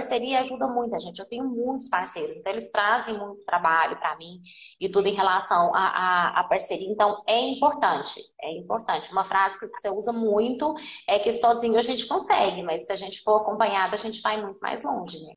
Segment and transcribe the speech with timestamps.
[0.00, 1.18] parceria ajuda muito a gente.
[1.18, 4.38] Eu tenho muitos parceiros, então eles trazem muito trabalho para mim
[4.80, 6.90] e tudo em relação à parceria.
[6.90, 9.12] Então é importante, é importante.
[9.12, 10.74] Uma frase que você usa muito
[11.06, 14.42] é que sozinho a gente consegue, mas se a gente for acompanhada, a gente vai
[14.42, 15.34] muito mais longe, né?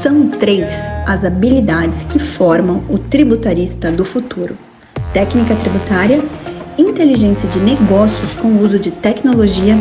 [0.00, 0.70] São três
[1.08, 4.56] as habilidades que formam o tributarista do futuro:
[5.12, 6.18] técnica tributária,
[6.78, 9.74] inteligência de negócios com uso de tecnologia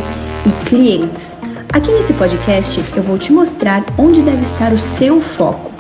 [0.48, 1.33] e clientes.
[1.74, 5.72] Aqui nesse podcast eu vou te mostrar onde deve estar o seu foco,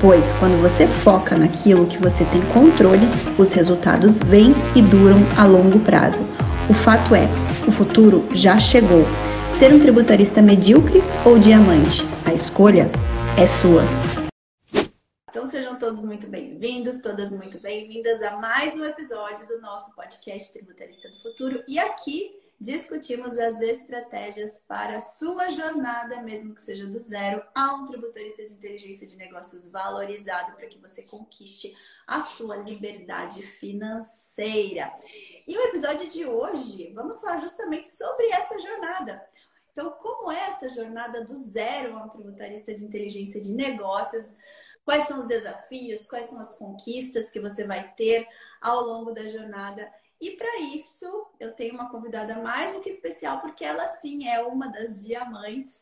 [0.00, 3.06] pois quando você foca naquilo que você tem controle,
[3.38, 6.22] os resultados vêm e duram a longo prazo.
[6.70, 7.28] O fato é,
[7.68, 9.04] o futuro já chegou.
[9.58, 12.02] Ser um tributarista medíocre ou diamante?
[12.24, 12.90] A escolha
[13.36, 13.82] é sua.
[15.28, 20.50] Então sejam todos muito bem-vindos, todas muito bem-vindas a mais um episódio do nosso podcast
[20.50, 21.62] Tributarista do Futuro.
[21.68, 27.74] E aqui discutimos as estratégias para a sua jornada, mesmo que seja do zero, a
[27.74, 34.92] um tributarista de inteligência de negócios valorizado para que você conquiste a sua liberdade financeira.
[35.44, 39.20] E o episódio de hoje, vamos falar justamente sobre essa jornada.
[39.72, 44.36] Então, como é essa jornada do zero a um tributarista de inteligência de negócios?
[44.84, 46.06] Quais são os desafios?
[46.06, 48.28] Quais são as conquistas que você vai ter
[48.60, 49.92] ao longo da jornada?
[50.22, 54.40] E para isso, eu tenho uma convidada mais do que especial, porque ela sim é
[54.40, 55.74] uma das diamantes,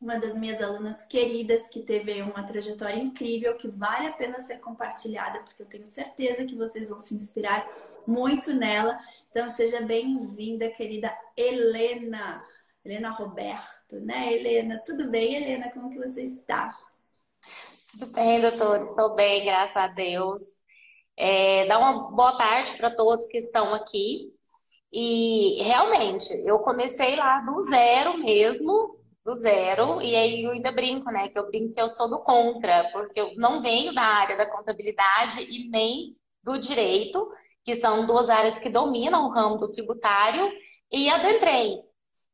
[0.00, 4.58] uma das minhas alunas queridas, que teve uma trajetória incrível, que vale a pena ser
[4.58, 7.64] compartilhada, porque eu tenho certeza que vocês vão se inspirar
[8.04, 8.98] muito nela.
[9.30, 12.42] Então, seja bem-vinda, querida Helena.
[12.84, 14.82] Helena Roberto, né, Helena?
[14.84, 15.70] Tudo bem, Helena?
[15.70, 16.76] Como que você está?
[17.92, 18.80] Tudo bem, doutor.
[18.80, 20.59] Estou bem, graças a Deus.
[21.22, 24.32] É, uma boa tarde para todos que estão aqui.
[24.90, 31.10] E realmente, eu comecei lá do zero mesmo, do zero, e aí eu ainda brinco,
[31.10, 31.28] né?
[31.28, 34.50] Que eu brinco que eu sou do contra, porque eu não venho da área da
[34.50, 37.30] contabilidade e nem do direito,
[37.64, 40.50] que são duas áreas que dominam o ramo do tributário,
[40.90, 41.80] e adentrei.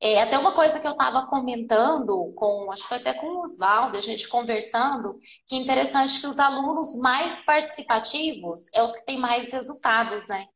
[0.01, 3.45] É, até uma coisa que eu estava comentando com, acho que foi até com o
[3.45, 9.07] Oswaldo, a gente conversando, que é interessante que os alunos mais participativos é os que
[9.07, 10.47] têm mais resultados, né?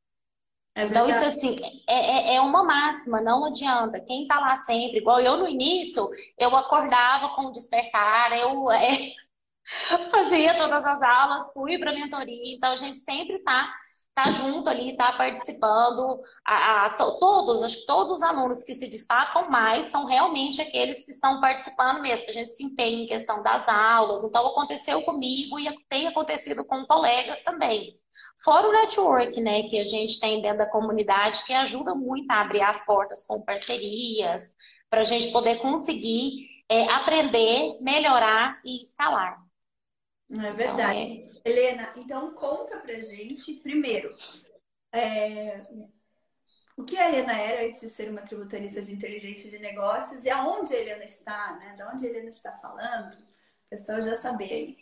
[0.74, 1.56] É então, isso assim,
[1.88, 4.02] é, é, é, uma máxima, não adianta.
[4.04, 6.08] Quem está lá sempre, igual eu no início,
[6.38, 8.90] eu acordava com o despertar, eu é,
[10.10, 13.72] fazia todas as aulas, fui para a mentoria, então a gente sempre está
[14.22, 16.20] tá junto ali, tá participando.
[16.44, 21.04] A, a, todos, acho que todos os alunos que se destacam mais são realmente aqueles
[21.04, 24.22] que estão participando mesmo, que a gente se empenha em questão das aulas.
[24.22, 27.98] Então, aconteceu comigo e tem acontecido com colegas também.
[28.42, 32.40] Fora o network, né, que a gente tem dentro da comunidade, que ajuda muito a
[32.40, 34.52] abrir as portas com parcerias,
[34.90, 39.40] para a gente poder conseguir é, aprender, melhorar e escalar.
[40.28, 40.98] Não é verdade.
[40.98, 41.29] Então, é...
[41.50, 44.14] Helena, então conta pra gente, primeiro,
[44.92, 45.62] é,
[46.76, 50.30] o que a Helena era antes de ser uma tributarista de inteligência de negócios e
[50.30, 51.74] aonde a Helena está, né?
[51.76, 54.76] De onde a Helena está falando, o pessoal já saber aí.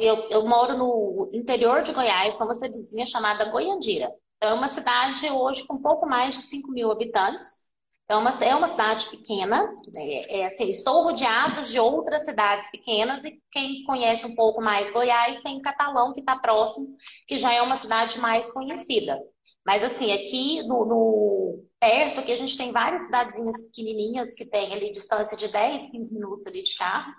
[0.00, 4.10] Eu, eu moro no interior de Goiás, você dizia, chamada Goiandira.
[4.36, 7.65] Então, é uma cidade hoje com pouco mais de 5 mil habitantes.
[8.06, 9.68] Então, é uma cidade pequena.
[9.96, 14.90] É, é, assim, estou rodeada de outras cidades pequenas e quem conhece um pouco mais
[14.92, 16.96] Goiás tem Catalão, que está próximo,
[17.26, 19.18] que já é uma cidade mais conhecida.
[19.66, 24.72] Mas, assim, aqui no, no, perto, aqui a gente tem várias cidadezinhas pequenininhas que tem
[24.72, 27.12] ali distância de 10, 15 minutos ali de carro.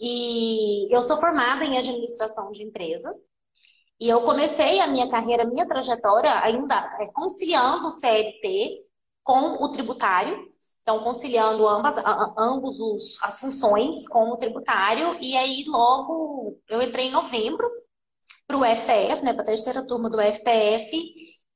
[0.00, 3.16] E eu sou formada em administração de empresas.
[4.00, 8.83] E eu comecei a minha carreira, a minha trajetória ainda é, conciliando o CLT
[9.24, 10.38] com o tributário,
[10.82, 11.96] então conciliando ambas,
[12.38, 17.68] ambos os, as funções com o tributário, e aí logo eu entrei em novembro
[18.46, 20.92] para o FTF, né, para a terceira turma do FTF,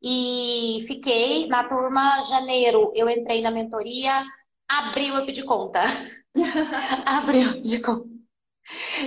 [0.03, 4.25] e fiquei na turma janeiro, eu entrei na mentoria,
[4.67, 5.83] abril eu pedi conta.
[7.05, 8.09] abril eu pedi conta.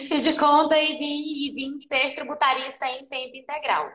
[0.09, 3.89] Pedi conta e vim, e vim ser tributarista em tempo integral.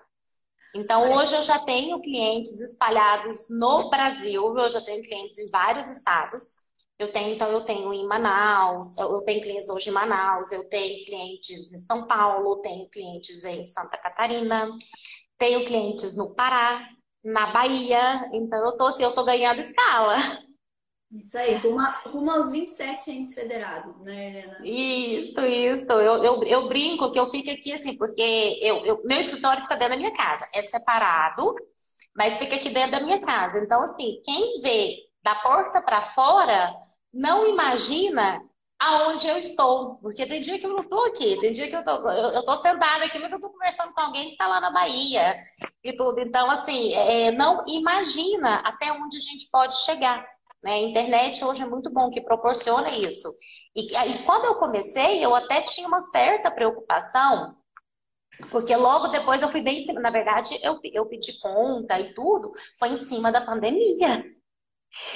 [0.77, 5.89] Então, hoje eu já tenho clientes espalhados no Brasil, eu já tenho clientes em vários
[5.89, 6.67] estados.
[6.99, 11.05] Eu tenho, então, eu tenho em Manaus, eu tenho clientes hoje em Manaus, eu tenho
[11.07, 14.69] clientes em São Paulo, tenho clientes em Santa Catarina,
[15.39, 16.87] tenho clientes no Pará,
[17.25, 18.29] na Bahia.
[18.35, 20.15] Então, eu tô assim, eu tô ganhando escala.
[21.25, 24.59] Isso aí, rumo, rumo aos 27 entes federados, né, Helena?
[24.63, 25.93] Isso, isso.
[25.93, 29.77] Eu, eu, eu brinco que eu fico aqui assim, porque eu, eu, meu escritório fica
[29.77, 30.47] dentro da minha casa.
[30.55, 31.55] É separado,
[32.15, 33.59] mas fica aqui dentro da minha casa.
[33.59, 36.75] Então, assim, quem vê da porta para fora
[37.13, 38.41] não imagina
[38.79, 39.97] aonde eu estou.
[39.97, 42.45] Porque tem dia que eu não estou aqui, tem dia que eu estou eu, eu
[42.45, 45.37] tô sentada aqui, mas eu estou conversando com alguém que está lá na Bahia
[45.83, 46.21] e tudo.
[46.21, 50.25] Então, assim, é, não imagina até onde a gente pode chegar.
[50.67, 50.73] Né?
[50.73, 53.33] A internet hoje é muito bom que proporciona isso.
[53.75, 57.57] E, e quando eu comecei, eu até tinha uma certa preocupação,
[58.51, 60.01] porque logo depois eu fui bem em cima.
[60.01, 64.25] Na verdade, eu, eu pedi conta e tudo, foi em cima da pandemia.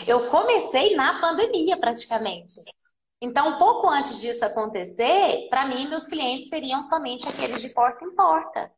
[0.06, 2.54] Eu comecei na pandemia, praticamente.
[3.20, 8.14] Então, pouco antes disso acontecer, para mim, meus clientes seriam somente aqueles de porta em
[8.14, 8.72] porta,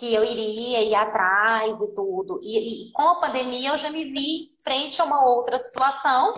[0.00, 2.40] que eu iria ir atrás e tudo.
[2.42, 6.32] E, e com a pandemia, eu já me vi frente a uma outra situação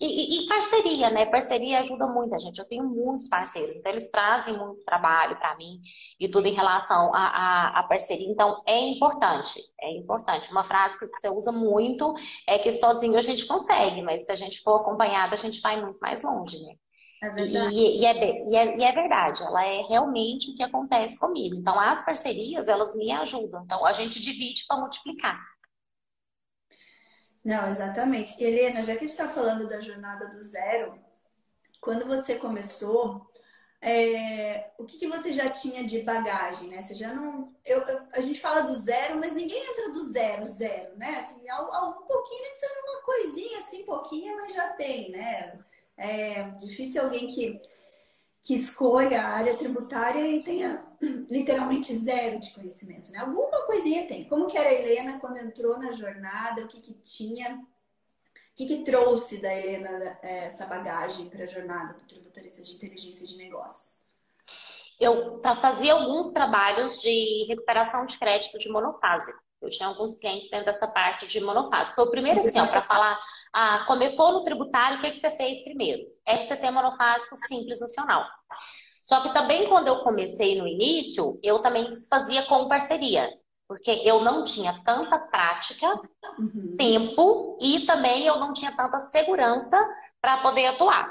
[0.00, 1.24] e, e, parceria, né?
[1.24, 2.58] Parceria ajuda muita gente.
[2.58, 5.80] Eu tenho muitos parceiros, então eles trazem muito trabalho para mim
[6.18, 8.28] e tudo em relação à, parceria.
[8.28, 10.50] Então é importante, é importante.
[10.50, 12.12] Uma frase que você usa muito
[12.48, 15.80] é que sozinho a gente consegue, mas se a gente for acompanhada, a gente vai
[15.80, 16.74] muito mais longe, né?
[17.26, 17.70] É.
[17.72, 21.56] E, e, é, e, é, e é verdade, ela é realmente o que acontece comigo.
[21.56, 23.62] Então, as parcerias, elas me ajudam.
[23.64, 25.40] Então, a gente divide para multiplicar.
[27.44, 28.42] Não, exatamente.
[28.42, 30.98] Helena, já que a gente está falando da jornada do zero,
[31.80, 33.30] quando você começou,
[33.80, 36.82] é, o que, que, você já tinha de bagagem, né?
[36.82, 37.48] Você já não.
[37.64, 41.20] Eu, eu, a gente fala do zero, mas ninguém entra do zero, zero, né?
[41.20, 45.56] Assim, um pouquinho, nem que seja uma coisinha assim, pouquinho, mas já tem, né?
[45.96, 47.60] É difícil alguém que
[48.46, 50.86] que escolha a área tributária e tenha
[51.28, 53.18] literalmente zero de conhecimento, né?
[53.18, 54.28] Alguma coisinha tem.
[54.28, 56.62] Como que era a Helena quando entrou na jornada?
[56.62, 57.56] O que que tinha?
[57.56, 62.72] O que que trouxe da Helena é, essa bagagem para a jornada do tributarista de
[62.76, 64.06] inteligência de negócios?
[65.00, 69.34] Eu fazia alguns trabalhos de recuperação de crédito de monofase.
[69.60, 71.94] Eu tinha alguns clientes dentro dessa parte de monofase.
[71.94, 73.18] Foi o primeiro, assim, para falar
[73.52, 76.02] ah, começou no tributário, o que, que você fez primeiro?
[76.28, 78.24] RCT monofásico simples nacional.
[79.02, 83.32] Só que também quando eu comecei no início, eu também fazia com parceria.
[83.68, 85.86] Porque eu não tinha tanta prática,
[86.38, 86.76] uhum.
[86.76, 89.76] tempo e também eu não tinha tanta segurança
[90.20, 91.10] para poder atuar,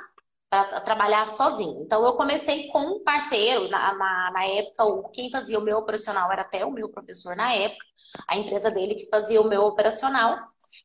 [0.50, 1.82] para trabalhar sozinho.
[1.84, 6.32] Então eu comecei com um parceiro, na, na, na época, quem fazia o meu operacional
[6.32, 7.86] era até o meu professor na época,
[8.30, 10.38] a empresa dele que fazia o meu operacional.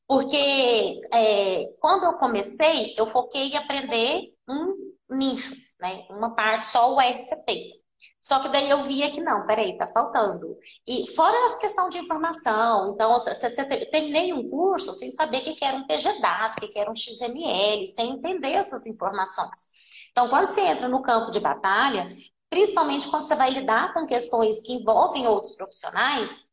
[0.06, 4.74] Porque é, quando eu comecei, eu foquei em aprender um
[5.10, 6.06] nicho, né?
[6.10, 7.80] Uma parte só o RCP.
[8.20, 10.56] Só que daí eu via que não, peraí, tá faltando.
[10.86, 15.64] E fora a questão de informação, então, você terminei um curso sem saber o que
[15.64, 19.68] era um PGDAS, o que era um XML, sem entender essas informações.
[20.12, 22.14] Então, quando você entra no campo de batalha,
[22.50, 26.49] principalmente quando você vai lidar com questões que envolvem outros profissionais,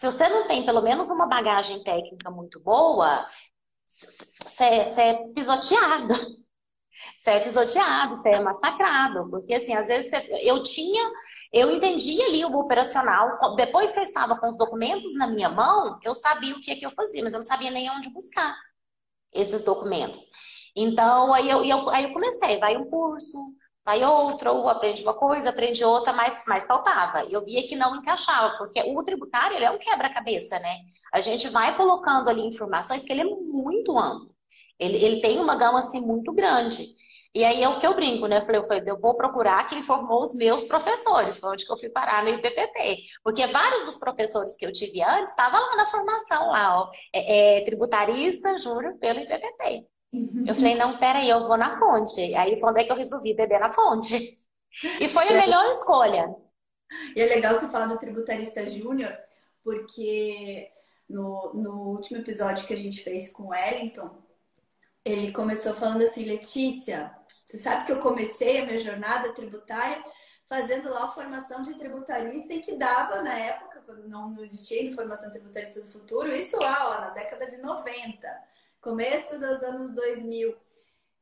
[0.00, 3.28] se você não tem pelo menos uma bagagem técnica muito boa,
[3.86, 6.14] você é pisoteado.
[7.18, 9.28] Você é pisoteado, você é massacrado.
[9.28, 10.10] Porque, assim, às vezes
[10.42, 11.02] eu tinha,
[11.52, 13.54] eu entendia ali o operacional.
[13.56, 16.76] Depois que eu estava com os documentos na minha mão, eu sabia o que, é
[16.76, 18.56] que eu fazia, mas eu não sabia nem onde buscar
[19.34, 20.30] esses documentos.
[20.74, 23.36] Então, aí eu, eu, aí eu comecei, vai um curso,
[23.90, 27.24] vai outra, ou aprende uma coisa, aprende outra, mas, mas faltava.
[27.24, 30.76] Eu via que não encaixava, porque o tributário ele é um quebra-cabeça, né?
[31.12, 34.30] A gente vai colocando ali informações que ele é muito amplo.
[34.78, 36.86] Ele, ele tem uma gama assim muito grande.
[37.34, 38.38] E aí é o que eu brinco, né?
[38.38, 41.72] Eu falei, eu, falei, eu vou procurar quem formou os meus professores, foi onde que
[41.72, 42.98] eu fui parar no IPPT.
[43.24, 47.58] Porque vários dos professores que eu tive antes estavam lá na formação, lá, ó, é,
[47.58, 49.86] é, tributarista, júnior, pelo IPPT.
[50.12, 52.34] Eu falei, não, peraí, eu vou na fonte.
[52.34, 54.18] Aí foi onde é que eu resolvi beber na fonte.
[55.00, 56.34] E foi a melhor escolha.
[57.14, 59.16] E é legal você falar do tributarista júnior,
[59.62, 60.68] porque
[61.08, 64.10] no, no último episódio que a gente fez com o Wellington,
[65.04, 67.14] ele começou falando assim, Letícia,
[67.46, 70.04] você sabe que eu comecei a minha jornada tributária
[70.48, 75.30] fazendo lá a formação de tributarista em que dava na época, quando não existia informação
[75.30, 78.49] tributarista do futuro, isso lá, ó, na década de 90
[78.80, 80.56] começo dos anos 2000,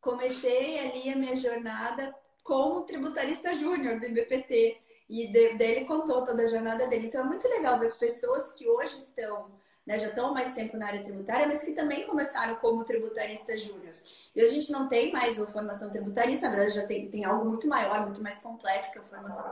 [0.00, 4.80] comecei ali a minha jornada como tributarista júnior do IBPT.
[5.10, 7.06] E dele contou toda a jornada dele.
[7.06, 9.50] Então é muito legal ver pessoas que hoje estão,
[9.86, 13.94] né, já estão mais tempo na área tributária, mas que também começaram como tributarista júnior.
[14.36, 17.48] E a gente não tem mais a formação tributarista, na verdade já tem, tem algo
[17.48, 19.46] muito maior, muito mais completo que a formação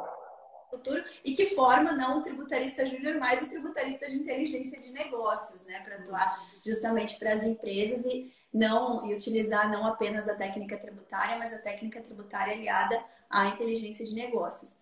[0.70, 5.62] futuro e que forma não um tributarista júnior, mas um tributarista de inteligência de negócios,
[5.64, 10.76] né, para atuar justamente para as empresas e não e utilizar não apenas a técnica
[10.76, 14.76] tributária, mas a técnica tributária aliada à inteligência de negócios.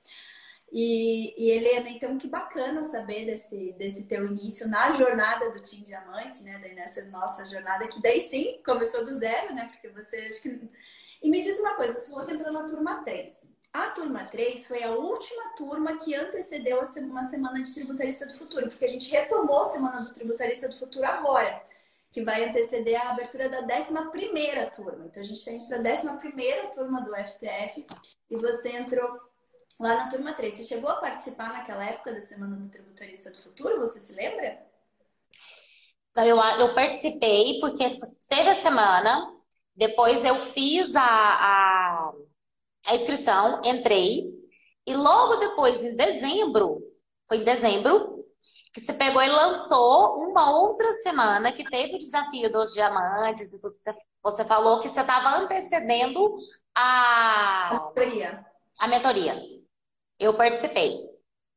[0.73, 5.85] E, e, Helena, então que bacana saber desse, desse teu início na jornada do Team
[5.85, 6.59] Diamante, né?
[6.75, 9.69] Nessa nossa jornada que daí sim começou do zero, né?
[9.71, 10.69] Porque você acho que
[11.25, 13.54] E me diz uma coisa, você falou que entrou na turma 3.
[13.75, 18.69] A turma 3 foi a última turma que antecedeu uma semana de tributarista do futuro,
[18.69, 21.61] porque a gente retomou a semana do tributarista do futuro agora,
[22.13, 25.07] que vai anteceder a abertura da 11 turma.
[25.07, 27.85] Então a gente indo para a 11 turma do FTF
[28.31, 29.21] e você entrou
[29.81, 30.55] lá na turma 3.
[30.55, 33.81] Você chegou a participar naquela época da semana do tributarista do futuro?
[33.81, 34.65] Você se lembra?
[36.19, 37.91] Eu, eu participei porque
[38.29, 39.35] teve a semana,
[39.75, 42.13] depois eu fiz a, a,
[42.87, 44.25] a inscrição, entrei,
[44.87, 46.81] e logo depois, em dezembro,
[47.29, 48.25] foi em dezembro,
[48.73, 53.61] que você pegou e lançou uma outra semana que teve o desafio dos diamantes e
[53.61, 56.37] tudo que você, você falou que você estava antecedendo
[56.75, 57.69] a...
[57.69, 58.47] A mentoria.
[58.81, 59.43] A mentoria.
[60.19, 60.99] Eu participei.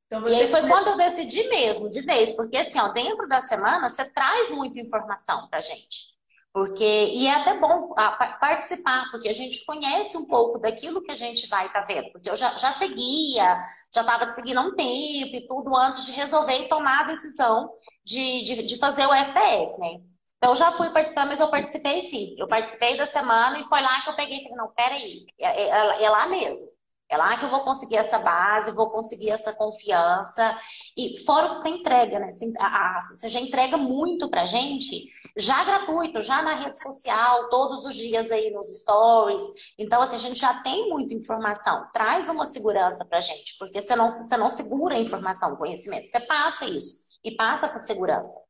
[0.05, 3.41] Então, e aí foi quando eu decidi mesmo, de vez, porque assim, ó, dentro da
[3.41, 6.16] semana você traz muita informação pra gente.
[6.57, 7.93] Porque, e é até bom
[8.39, 12.11] participar, porque a gente conhece um pouco daquilo que a gente vai estar tá vendo.
[12.11, 16.13] Porque eu já, já seguia, já estava seguindo há um tempo e tudo antes de
[16.13, 17.69] resolver e tomar a decisão
[18.03, 20.01] de, de, de fazer o FTS, né?
[20.37, 22.33] Então, eu já fui participar, mas eu participei sim.
[22.39, 25.61] Eu participei da semana e foi lá que eu peguei e falei, não, peraí, é,
[25.61, 26.67] é, é lá mesmo.
[27.09, 30.55] É lá que eu vou conseguir essa base, vou conseguir essa confiança.
[30.95, 32.29] E fora o que você entrega, né?
[32.31, 35.05] Você já entrega muito pra gente,
[35.37, 39.43] já gratuito, já na rede social, todos os dias aí nos stories.
[39.77, 41.87] Então, assim, a gente já tem muita informação.
[41.93, 46.07] Traz uma segurança pra gente, porque você não, você não segura a informação, o conhecimento.
[46.07, 48.46] Você passa isso e passa essa segurança.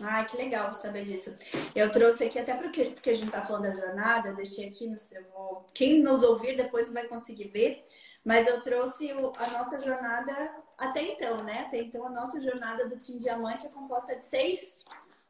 [0.00, 1.36] Ai, que legal saber disso.
[1.74, 4.98] Eu trouxe aqui até porque, porque a gente está falando da jornada, deixei aqui no
[4.98, 5.22] seu.
[5.74, 7.84] Quem nos ouvir depois vai conseguir ver.
[8.24, 11.64] Mas eu trouxe o, a nossa jornada até então, né?
[11.66, 14.84] Até então a nossa jornada do Team Diamante é composta de seis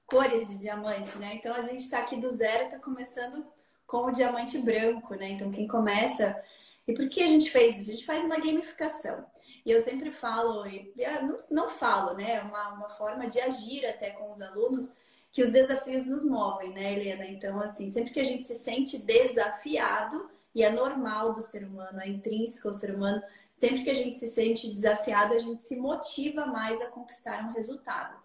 [0.06, 1.34] cores de diamante, né?
[1.34, 3.46] Então a gente está aqui do zero, está começando
[3.86, 5.30] com o diamante branco, né?
[5.30, 6.38] Então quem começa.
[6.86, 7.90] E por que a gente fez isso?
[7.90, 9.24] A gente faz uma gamificação.
[9.64, 10.92] E eu sempre falo, e
[11.22, 12.36] não, não falo, né?
[12.36, 14.96] É uma, uma forma de agir até com os alunos,
[15.30, 17.26] que os desafios nos movem, né, Helena?
[17.26, 22.00] Então, assim, sempre que a gente se sente desafiado, e é normal do ser humano,
[22.00, 23.22] é intrínseco ao ser humano,
[23.54, 27.52] sempre que a gente se sente desafiado, a gente se motiva mais a conquistar um
[27.52, 28.20] resultado.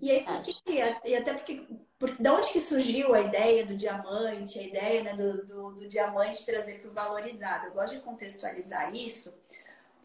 [0.00, 0.62] E aí, por que,
[1.04, 1.66] e até porque,
[1.98, 5.88] porque, da onde que surgiu a ideia do diamante, a ideia né, do, do, do
[5.88, 7.66] diamante trazer para o valorizado?
[7.66, 9.34] Eu gosto de contextualizar isso,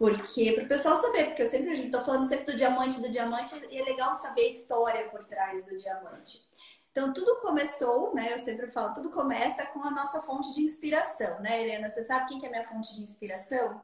[0.03, 3.55] porque, para o pessoal saber, porque eu sempre estou falando sempre do diamante, do diamante,
[3.72, 6.43] e é legal saber a história por trás do diamante.
[6.91, 8.33] Então, tudo começou, né?
[8.33, 11.89] Eu sempre falo, tudo começa com a nossa fonte de inspiração, né, Helena?
[11.89, 13.81] Você sabe quem que é minha fonte de inspiração?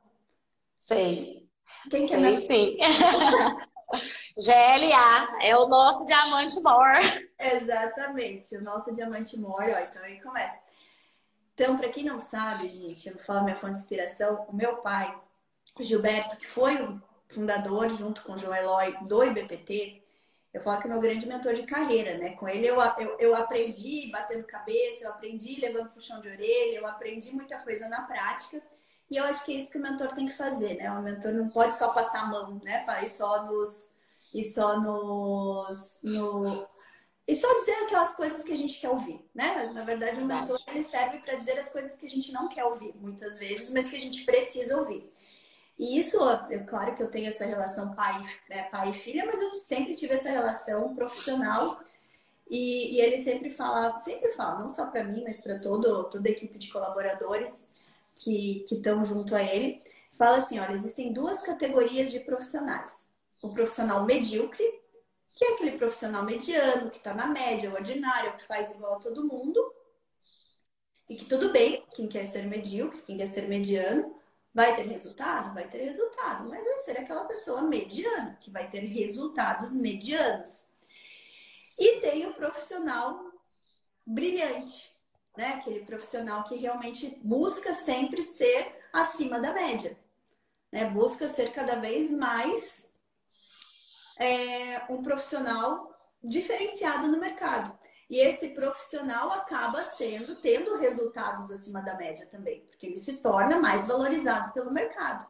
[0.77, 1.47] Sei.
[1.89, 2.41] Quem que é minha...
[2.41, 2.77] sim.
[4.35, 7.29] GLA, é o nosso diamante more.
[7.39, 9.71] Exatamente, o nosso diamante more.
[9.71, 10.59] Ó, então aí começa.
[11.53, 15.17] Então, para quem não sabe, gente, eu falo minha fonte de inspiração, o meu pai,
[15.79, 20.03] Gilberto, que foi o fundador, junto com o João Eloy, do IBPT,
[20.53, 22.31] eu falo que é meu grande mentor de carreira, né?
[22.31, 26.87] Com ele eu, eu, eu aprendi batendo cabeça, eu aprendi levando puxão de orelha, eu
[26.87, 28.61] aprendi muita coisa na prática.
[29.11, 30.91] E eu acho que é isso que o mentor tem que fazer, né?
[30.91, 32.83] O mentor não pode só passar a mão, né?
[33.03, 33.91] E só nos.
[34.33, 35.99] E só nos.
[36.03, 36.67] No,
[37.27, 39.71] e só dizer aquelas coisas que a gente quer ouvir, né?
[39.71, 42.65] Na verdade, o mentor ele serve para dizer as coisas que a gente não quer
[42.65, 45.11] ouvir, muitas vezes, mas que a gente precisa ouvir.
[45.79, 46.17] E isso,
[46.49, 49.95] é claro que eu tenho essa relação pai, né, pai e filha, mas eu sempre
[49.95, 51.81] tive essa relação profissional.
[52.49, 56.29] E, e ele sempre fala, sempre fala, não só para mim, mas para toda a
[56.29, 57.69] equipe de colaboradores
[58.13, 59.81] que estão junto a ele,
[60.17, 63.07] fala assim, olha, existem duas categorias de profissionais.
[63.41, 64.65] O profissional medíocre,
[65.29, 69.25] que é aquele profissional mediano, que está na média, ordinário, que faz igual a todo
[69.25, 69.73] mundo,
[71.09, 74.18] e que tudo bem, quem quer ser medíocre, quem quer ser mediano,
[74.53, 75.53] Vai ter resultado?
[75.53, 80.67] Vai ter resultado, mas vai ser aquela pessoa mediana, que vai ter resultados medianos.
[81.77, 83.31] E tem o profissional
[84.05, 84.91] brilhante,
[85.37, 85.53] né?
[85.53, 89.97] Aquele profissional que realmente busca sempre ser acima da média,
[90.71, 90.89] né?
[90.89, 92.85] Busca ser cada vez mais
[94.19, 97.78] é, um profissional diferenciado no mercado.
[98.09, 103.59] E esse profissional acaba sendo, tendo resultados acima da média também, porque ele se torna
[103.59, 105.29] mais valorizado pelo mercado.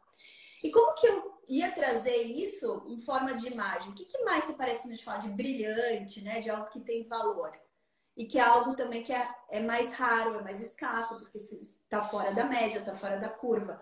[0.62, 3.90] E como que eu ia trazer isso em forma de imagem?
[3.90, 6.40] O que, que mais se parece quando a gente fala de brilhante, né?
[6.40, 7.52] De algo que tem valor.
[8.16, 12.08] E que é algo também que é, é mais raro, é mais escasso, porque está
[12.08, 13.80] fora da média, está fora da curva.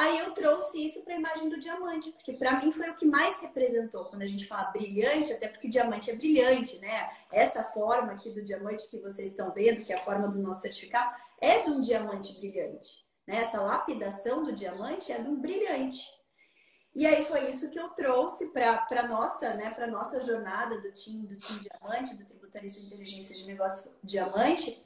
[0.00, 3.04] Aí eu trouxe isso para a imagem do diamante, porque para mim foi o que
[3.04, 7.10] mais representou quando a gente fala brilhante, até porque o diamante é brilhante, né?
[7.30, 10.62] Essa forma aqui do diamante que vocês estão vendo, que é a forma do nosso
[10.62, 13.06] certificado, é de um diamante brilhante.
[13.26, 13.42] Né?
[13.42, 16.08] Essa lapidação do diamante é de um brilhante.
[16.94, 20.90] E aí foi isso que eu trouxe para a nossa, né, para nossa jornada do
[20.92, 24.82] time do time Diamante, do Tributarista de Inteligência de Negócio Diamante,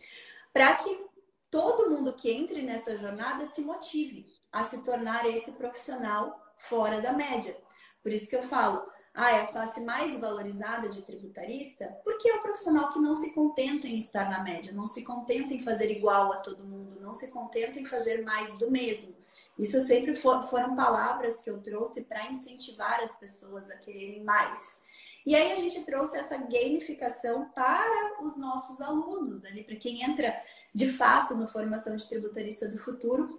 [0.52, 1.06] para que
[1.54, 7.12] todo mundo que entre nessa jornada se motive a se tornar esse profissional fora da
[7.12, 7.56] média.
[8.02, 8.84] Por isso que eu falo,
[9.14, 13.32] ah, é a classe mais valorizada de tributarista, porque é o profissional que não se
[13.32, 17.14] contenta em estar na média, não se contenta em fazer igual a todo mundo, não
[17.14, 19.14] se contenta em fazer mais do mesmo.
[19.56, 24.82] Isso sempre for, foram palavras que eu trouxe para incentivar as pessoas a quererem mais.
[25.24, 30.34] E aí a gente trouxe essa gamificação para os nossos alunos, ali para quem entra
[30.74, 33.38] de fato no formação de tributarista do futuro,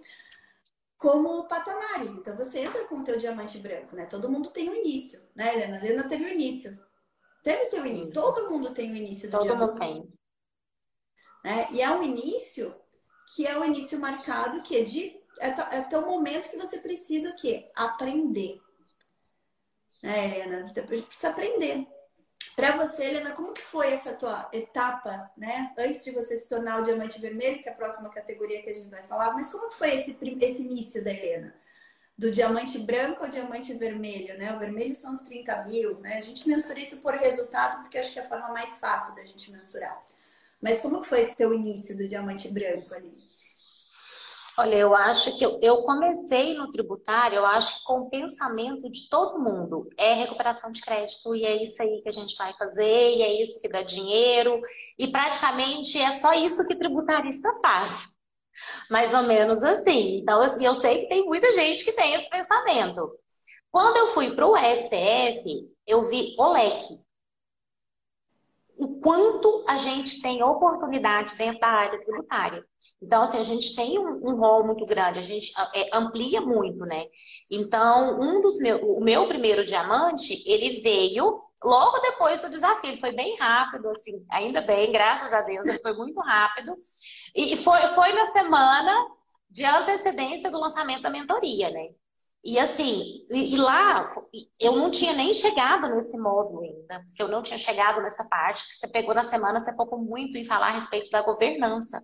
[0.96, 2.12] como patamares.
[2.12, 4.06] Então você entra com o teu diamante branco, né?
[4.06, 5.76] Todo mundo tem um início, né, Helena?
[5.76, 6.78] A Helena teve o um início.
[7.42, 8.12] Teve teu início.
[8.12, 9.70] Todo mundo tem o um início do Todo diamante.
[9.72, 10.12] mundo tem.
[11.44, 12.74] É, e é um início
[13.34, 16.78] que é o um início marcado que é de é até o momento que você
[16.78, 17.70] precisa o quê?
[17.74, 18.58] Aprender.
[20.02, 20.66] Né, Helena?
[20.66, 21.86] Você precisa aprender.
[22.56, 25.74] Para você, Helena, como que foi essa tua etapa, né?
[25.76, 28.72] Antes de você se tornar o diamante vermelho, que é a próxima categoria que a
[28.72, 31.54] gente vai falar, mas como que foi esse, esse início da Helena?
[32.16, 34.56] Do diamante branco ao diamante vermelho, né?
[34.56, 36.16] O vermelho são os 30 mil, né?
[36.16, 39.22] A gente mensura isso por resultado, porque acho que é a forma mais fácil da
[39.22, 40.02] gente mensurar.
[40.58, 43.12] Mas como que foi esse teu início do diamante branco ali?
[44.58, 48.90] Olha, eu acho que eu, eu, comecei no tributário, eu acho que com o pensamento
[48.90, 52.54] de todo mundo é recuperação de crédito e é isso aí que a gente vai
[52.54, 54.58] fazer, e é isso que dá dinheiro,
[54.98, 58.08] e praticamente é só isso que tributarista faz.
[58.90, 60.20] Mais ou menos assim.
[60.20, 63.12] Então, eu, eu sei que tem muita gente que tem esse pensamento.
[63.70, 67.05] Quando eu fui para o FTF, eu vi o leque
[68.78, 72.64] o quanto a gente tem oportunidade dentro da área tributária.
[73.02, 76.84] Então, assim, a gente tem um, um rol muito grande, a gente é, amplia muito,
[76.84, 77.06] né?
[77.50, 83.00] Então, um dos meus, o meu primeiro diamante, ele veio logo depois do desafio, ele
[83.00, 86.76] foi bem rápido, assim, ainda bem, graças a Deus, ele foi muito rápido.
[87.34, 89.06] E foi, foi na semana
[89.50, 91.88] de antecedência do lançamento da mentoria, né?
[92.44, 94.08] E assim, e, e, lá
[94.60, 98.66] eu não tinha nem chegado nesse módulo ainda, porque eu não tinha chegado nessa parte
[98.68, 102.02] que você pegou na semana, você focou muito em falar a respeito da governança.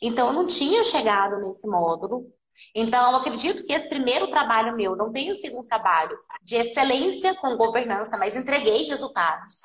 [0.00, 2.26] Então, eu não tinha chegado nesse módulo.
[2.74, 7.34] Então, eu acredito que esse primeiro trabalho meu não tenha sido um trabalho de excelência
[7.36, 9.60] com governança, mas entreguei resultados.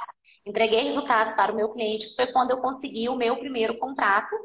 [0.45, 4.35] Entreguei resultados para o meu cliente, foi quando eu consegui o meu primeiro contrato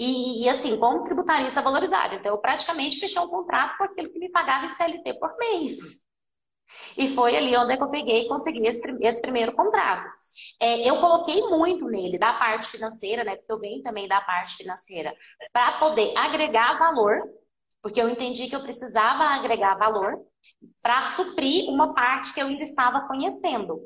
[0.00, 2.14] e, e, assim, como tributarista valorizado.
[2.14, 5.76] Então, eu praticamente fechei um contrato com aquilo que me pagava em CLT por mês.
[6.96, 10.08] E foi ali onde é eu peguei e consegui esse, esse primeiro contrato.
[10.58, 13.36] É, eu coloquei muito nele, da parte financeira, né?
[13.36, 15.14] Porque eu venho também da parte financeira,
[15.52, 17.20] para poder agregar valor,
[17.82, 20.24] porque eu entendi que eu precisava agregar valor
[20.82, 23.80] para suprir uma parte que eu ainda estava conhecendo.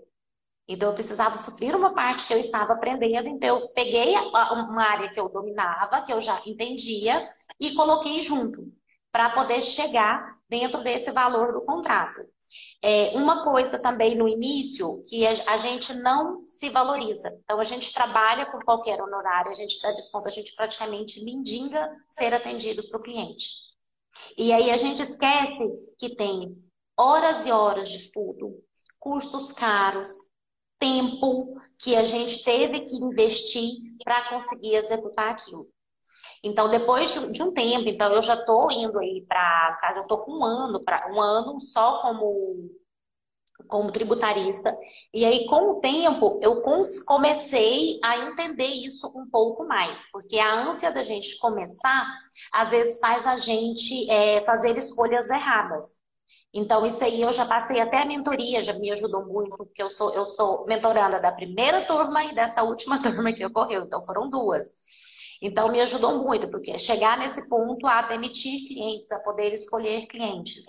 [0.67, 3.29] Então, eu precisava suprir uma parte que eu estava aprendendo.
[3.29, 7.29] Então, eu peguei uma área que eu dominava, que eu já entendia,
[7.61, 8.73] e coloquei junto,
[9.13, 12.23] para poder chegar dentro desse valor do contrato.
[12.83, 17.31] É, uma coisa também no início, que a gente não se valoriza.
[17.45, 21.91] Então, a gente trabalha por qualquer honorário, a gente dá desconto, a gente praticamente mendiga
[22.09, 23.49] ser atendido para o cliente.
[24.37, 26.57] E aí a gente esquece que tem
[26.97, 28.63] horas e horas de estudo,
[28.99, 30.13] cursos caros,
[30.85, 33.71] tempo que a gente teve que investir
[34.05, 35.67] para conseguir executar aquilo.
[36.43, 40.19] Então, depois de um tempo, então eu já estou indo aí para casa, eu estou
[40.19, 42.31] com um ano, para um ano só como
[43.67, 44.77] como tributarista.
[45.13, 46.61] E aí, com o tempo, eu
[47.07, 52.07] comecei a entender isso um pouco mais, porque a ânsia da gente começar,
[52.53, 55.99] às vezes faz a gente é, fazer escolhas erradas.
[56.55, 59.91] Então, isso aí eu já passei até a mentoria, já me ajudou muito, porque eu
[59.91, 64.31] sou, eu sou mentoranda da primeira turma e dessa última turma que ocorreu, então foram
[64.31, 64.69] duas.
[65.43, 70.65] Então, me ajudou muito, porque chegar nesse ponto a demitir clientes, a poder escolher clientes.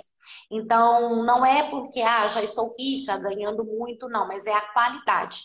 [0.52, 5.38] Então, não é porque, ah, já estou rica, ganhando muito, não, mas é a qualidade.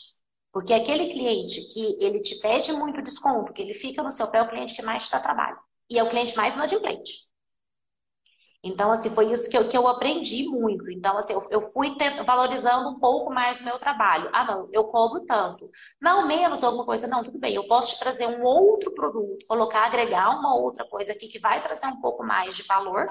[0.53, 4.39] Porque aquele cliente que ele te pede muito desconto, que ele fica no seu pé,
[4.39, 5.59] é o cliente que mais te dá trabalho.
[5.89, 7.30] E é o cliente mais inadimplente.
[8.63, 10.91] Então, assim, foi isso que eu, que eu aprendi muito.
[10.91, 11.97] Então, assim, eu, eu fui
[12.27, 14.29] valorizando um pouco mais o meu trabalho.
[14.35, 15.71] Ah, não, eu cobro tanto.
[16.01, 17.07] Não, menos alguma coisa.
[17.07, 21.13] Não, tudo bem, eu posso te trazer um outro produto, colocar, agregar uma outra coisa
[21.13, 23.07] aqui que vai trazer um pouco mais de valor.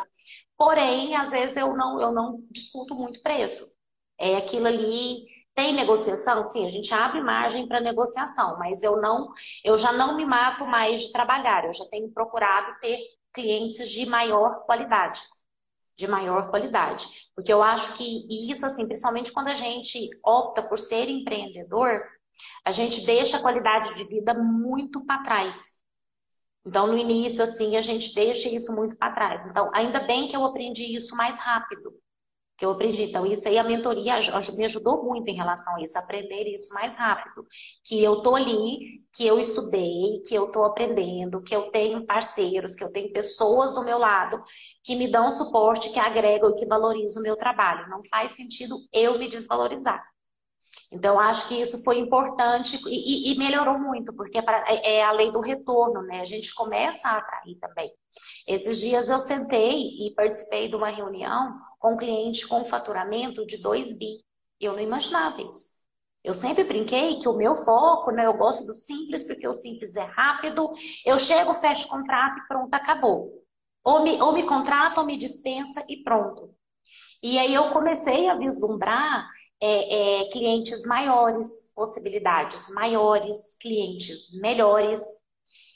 [0.57, 3.65] Porém, às vezes eu não, eu não discuto muito preço.
[4.19, 6.43] É aquilo ali Tem negociação?
[6.43, 9.29] Sim, a gente abre margem para negociação, mas eu não,
[9.63, 12.99] eu já não me mato mais de trabalhar, eu já tenho procurado ter
[13.33, 15.21] clientes de maior qualidade.
[15.99, 17.05] De maior qualidade.
[17.35, 22.01] Porque eu acho que isso, assim, principalmente quando a gente opta por ser empreendedor,
[22.63, 25.57] a gente deixa a qualidade de vida muito para trás.
[26.65, 29.45] Então, no início, assim, a gente deixa isso muito para trás.
[29.45, 31.93] Então, ainda bem que eu aprendi isso mais rápido
[32.59, 33.03] que eu aprendi.
[33.03, 34.19] Então, isso aí a mentoria
[34.57, 37.47] me ajudou muito em relação a isso, aprender isso mais rápido.
[37.85, 42.75] Que eu tô ali, que eu estudei, que eu tô aprendendo, que eu tenho parceiros,
[42.75, 44.43] que eu tenho pessoas do meu lado
[44.83, 47.89] que me dão suporte, que agregam e que valorizam o meu trabalho.
[47.89, 50.03] Não faz sentido eu me desvalorizar.
[50.91, 55.11] Então, acho que isso foi importante e, e melhorou muito, porque é, é, é, a
[55.11, 56.19] lei do retorno, né?
[56.19, 57.91] A gente começa a atrair também.
[58.47, 63.97] Esses dias eu sentei e participei de uma reunião com cliente com faturamento de 2
[63.97, 64.23] bi.
[64.59, 65.79] Eu não imaginava isso.
[66.23, 68.25] Eu sempre brinquei que o meu foco, né?
[68.25, 70.69] Eu gosto do simples, porque o simples é rápido.
[71.05, 73.31] Eu chego, fecho o contrato e pronto, acabou.
[73.83, 76.53] Ou me, ou me contrata ou me dispensa e pronto.
[77.23, 79.29] E aí eu comecei a vislumbrar
[79.61, 85.01] é, é, clientes maiores, possibilidades maiores, clientes melhores.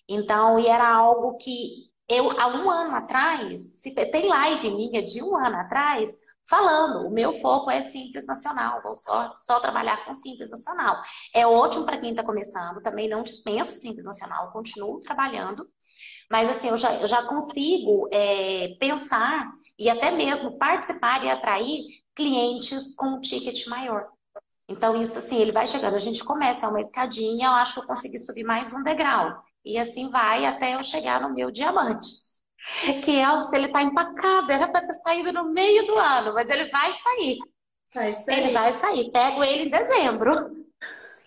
[0.08, 5.24] Então, e era algo que eu, há um ano atrás, se tem live minha de
[5.24, 6.18] um ano atrás,
[6.50, 11.02] falando, o meu foco é Simples Nacional, vou só, só trabalhar com Simples Nacional.
[11.34, 15.68] É ótimo para quem está começando, também não dispenso Simples Nacional, continuo trabalhando,
[16.30, 21.84] mas assim, eu já, eu já consigo é, pensar e até mesmo participar e atrair
[22.16, 24.08] clientes com um ticket maior.
[24.68, 27.80] Então, isso assim, ele vai chegando, a gente começa, é uma escadinha, eu acho que
[27.82, 29.44] eu consegui subir mais um degrau.
[29.66, 32.08] E assim vai até eu chegar no meu diamante.
[33.04, 36.50] Que é se ele tá empacado, era para ter saído no meio do ano, mas
[36.50, 37.38] ele vai sair.
[37.94, 38.40] Vai sair.
[38.40, 39.12] Ele vai sair.
[39.12, 40.66] Pego ele em dezembro.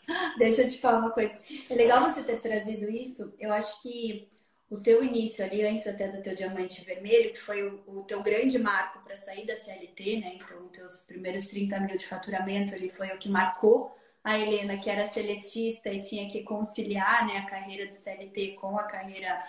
[0.38, 1.36] Deixa eu te falar uma coisa.
[1.68, 3.34] É legal você ter trazido isso.
[3.38, 4.28] Eu acho que
[4.68, 8.22] o teu início ali, antes até do teu diamante vermelho, que foi o, o teu
[8.22, 10.32] grande marco para sair da CLT, né?
[10.34, 14.90] Então, teus primeiros 30 mil de faturamento ali foi o que marcou a Helena, que
[14.90, 19.40] era seletista e tinha que conciliar né, a carreira de CLT com a carreira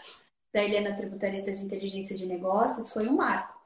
[0.54, 3.60] da Helena tributarista de inteligência de negócios, foi um marco.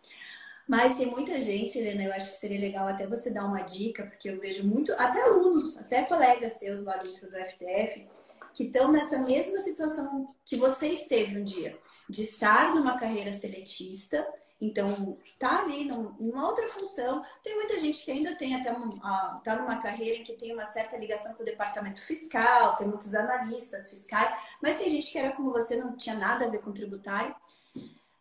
[0.65, 4.05] Mas tem muita gente, Helena, eu acho que seria legal até você dar uma dica,
[4.05, 8.07] porque eu vejo muito, até alunos, até colegas seus lá dentro do FTF,
[8.53, 11.77] que estão nessa mesma situação que você esteve um dia,
[12.09, 14.25] de estar numa carreira seletista,
[14.61, 17.25] então tá ali numa outra função.
[17.43, 20.67] Tem muita gente que ainda tem até uma, tá numa carreira em que tem uma
[20.67, 25.35] certa ligação com o departamento fiscal, tem muitos analistas fiscais, mas tem gente que era
[25.35, 27.35] como você, não tinha nada a ver com tributário.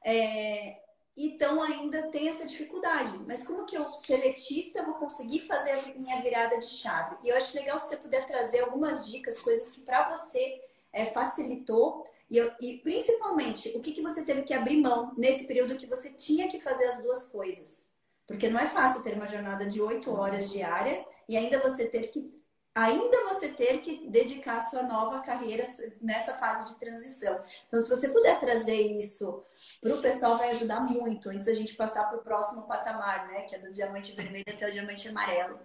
[0.03, 0.81] É,
[1.15, 3.19] então ainda tem essa dificuldade.
[3.27, 7.17] Mas como que eu, seletista, vou conseguir fazer a minha virada de chave?
[7.23, 11.05] E eu acho legal se você puder trazer algumas dicas, coisas que para você é,
[11.07, 15.77] facilitou e, eu, e, principalmente o que, que você teve que abrir mão nesse período
[15.77, 17.89] que você tinha que fazer as duas coisas.
[18.27, 22.09] Porque não é fácil ter uma jornada de oito horas diária e ainda você ter
[22.09, 22.33] que
[22.73, 25.67] ainda você ter que dedicar a sua nova carreira
[26.01, 27.43] nessa fase de transição.
[27.67, 29.45] Então, se você puder trazer isso
[29.81, 33.43] para o pessoal vai ajudar muito antes da gente passar para o próximo patamar, né?
[33.43, 35.59] Que é do diamante vermelho até o diamante amarelo.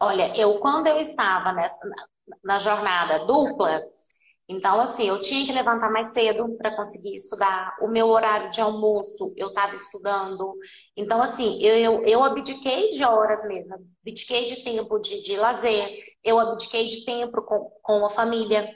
[0.00, 1.78] Olha, eu quando eu estava nessa,
[2.42, 3.80] na jornada dupla,
[4.48, 7.76] então assim, eu tinha que levantar mais cedo para conseguir estudar.
[7.80, 10.54] O meu horário de almoço eu estava estudando.
[10.96, 15.96] Então assim, eu, eu, eu abdiquei de horas mesmo, abdiquei de tempo de, de lazer,
[16.24, 18.68] eu abdiquei de tempo com, com a família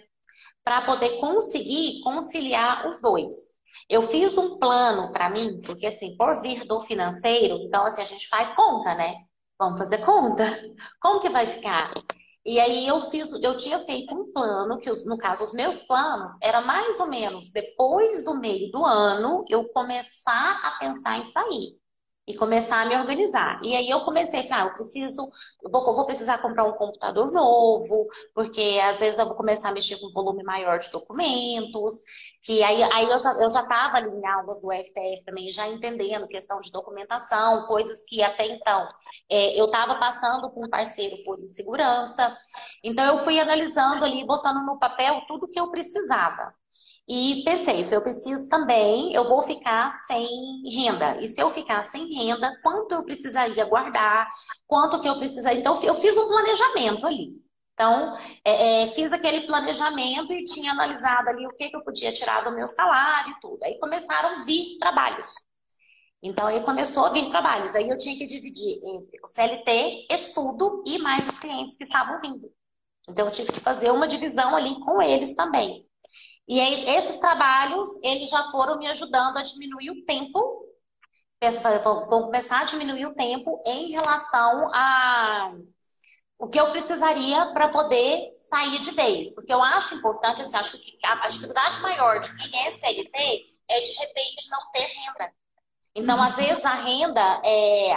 [0.65, 3.57] para poder conseguir conciliar os dois.
[3.89, 8.07] Eu fiz um plano para mim, porque assim, por vir do financeiro, então assim, a
[8.07, 9.15] gente faz conta, né?
[9.59, 10.45] Vamos fazer conta.
[11.01, 11.89] Como que vai ficar?
[12.47, 16.33] E aí eu fiz, eu tinha feito um plano, que no caso, os meus planos
[16.41, 21.77] era mais ou menos depois do meio do ano eu começar a pensar em sair
[22.27, 23.61] e começar a me organizar.
[23.63, 25.23] E aí eu comecei a falar, ah, eu preciso,
[25.63, 29.69] eu vou, eu vou, precisar comprar um computador novo, porque às vezes eu vou começar
[29.69, 32.03] a mexer com um volume maior de documentos,
[32.43, 35.69] que aí, aí eu já estava eu já ali em aulas do FTF também, já
[35.69, 38.89] entendendo questão de documentação, coisas que até então
[39.31, 42.37] é, eu estava passando com um parceiro por insegurança.
[42.83, 46.53] Então eu fui analisando ali, botando no papel tudo que eu precisava.
[47.09, 50.27] E pensei, eu preciso também, eu vou ficar sem
[50.75, 51.21] renda.
[51.21, 54.29] E se eu ficar sem renda, quanto eu precisaria guardar?
[54.67, 55.61] Quanto que eu precisaria?
[55.61, 57.47] Então, eu fiz um planejamento ali.
[57.75, 62.13] Então, é, é, fiz aquele planejamento e tinha analisado ali o que, que eu podia
[62.13, 63.63] tirar do meu salário e tudo.
[63.63, 65.29] Aí começaram a vir trabalhos.
[66.23, 67.75] Então aí começou a vir trabalhos.
[67.75, 72.21] Aí eu tinha que dividir entre o CLT, estudo e mais os clientes que estavam
[72.21, 72.51] vindo.
[73.09, 75.86] Então eu tive que fazer uma divisão ali com eles também.
[76.49, 80.67] E aí esses trabalhos, eles já foram me ajudando a diminuir o tempo
[81.83, 85.53] vão começar a diminuir o tempo em relação a
[86.39, 89.33] o que eu precisaria para poder sair de vez.
[89.35, 93.81] Porque eu acho importante, assim, acho que a dificuldade maior de quem é CLT é
[93.81, 95.33] de repente não ter renda.
[95.95, 97.91] Então, às vezes, a renda é,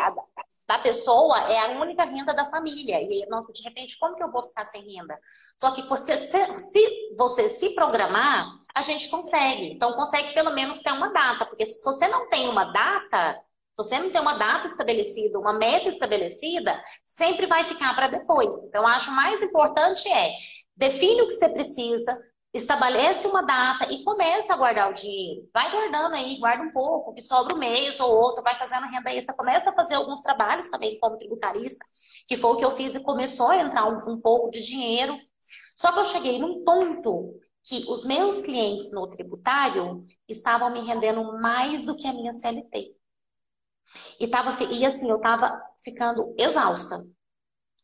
[0.70, 3.02] da pessoa é a única renda da família.
[3.02, 5.20] E, nossa, de repente, como que eu vou ficar sem renda?
[5.58, 9.74] Só que você, se, se você se programar, a gente consegue.
[9.74, 11.48] Então, consegue pelo menos ter uma data.
[11.48, 13.42] Porque se você não tem uma data,
[13.74, 18.64] se você não tem uma data estabelecida, uma meta estabelecida, sempre vai ficar para depois.
[18.66, 20.34] Então, acho mais importante é
[20.78, 22.16] define o que você precisa,
[22.54, 25.48] estabelece uma data e começa a guardar o dinheiro.
[25.54, 29.12] Vai guardando aí, guarda um pouco, que sobra um mês ou outro, vai fazendo renda
[29.12, 29.36] extra.
[29.36, 31.86] Começa a fazer alguns trabalhos também como tributarista,
[32.28, 35.16] que foi o que eu fiz e começou a entrar um, um pouco de dinheiro.
[35.78, 41.40] Só que eu cheguei num ponto que os meus clientes no tributário estavam me rendendo
[41.40, 42.96] mais do que a minha CLT.
[44.20, 47.06] E, tava, e assim, eu tava ficando exausta.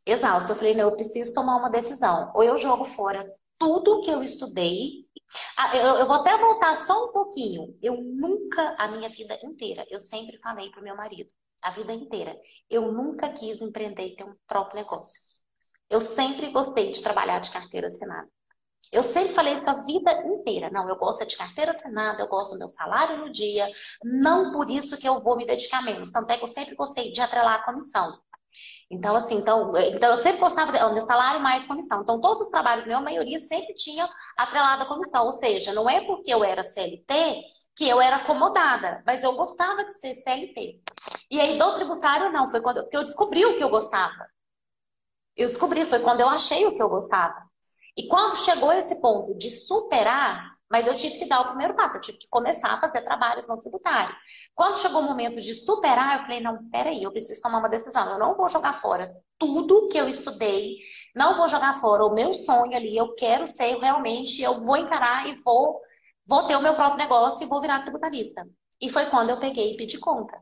[0.05, 0.51] Exausta.
[0.51, 2.31] Eu falei, não, eu preciso tomar uma decisão.
[2.33, 3.25] Ou eu jogo fora
[3.57, 5.05] tudo que eu estudei.
[5.57, 7.77] Ah, eu, vou até voltar só um pouquinho.
[7.81, 12.39] Eu nunca, a minha vida inteira, eu sempre falei pro meu marido, a vida inteira,
[12.69, 15.19] eu nunca quis empreender e ter um próprio negócio.
[15.89, 18.29] Eu sempre gostei de trabalhar de carteira assinada.
[18.91, 20.69] Eu sempre falei isso a vida inteira.
[20.69, 23.67] Não, eu gosto de carteira assinada, eu gosto do meu salário no dia.
[24.03, 26.11] Não por isso que eu vou me dedicar menos.
[26.11, 28.19] Tanto é que eu sempre gostei de atrelar a comissão.
[28.89, 32.01] Então, assim, então, então eu sempre gostava do meu salário mais comissão.
[32.01, 35.25] Então, todos os trabalhos meu, a maioria sempre tinha atrelada comissão.
[35.25, 37.43] Ou seja, não é porque eu era CLT
[37.75, 40.81] que eu era acomodada, mas eu gostava de ser CLT.
[41.29, 44.27] E aí, do tributário, não, foi quando eu, eu descobri o que eu gostava.
[45.35, 47.43] Eu descobri, foi quando eu achei o que eu gostava.
[47.97, 51.95] E quando chegou esse ponto de superar, mas eu tive que dar o primeiro passo,
[51.95, 54.13] eu tive que começar a fazer trabalhos no tributário.
[54.53, 58.09] Quando chegou o momento de superar, eu falei, não, peraí, eu preciso tomar uma decisão.
[58.09, 59.09] Eu não vou jogar fora
[59.39, 60.75] tudo que eu estudei,
[61.15, 65.25] não vou jogar fora o meu sonho ali, eu quero ser realmente, eu vou encarar
[65.29, 65.79] e vou,
[66.27, 68.45] vou ter o meu próprio negócio e vou virar tributarista.
[68.81, 70.37] E foi quando eu peguei e pedi conta.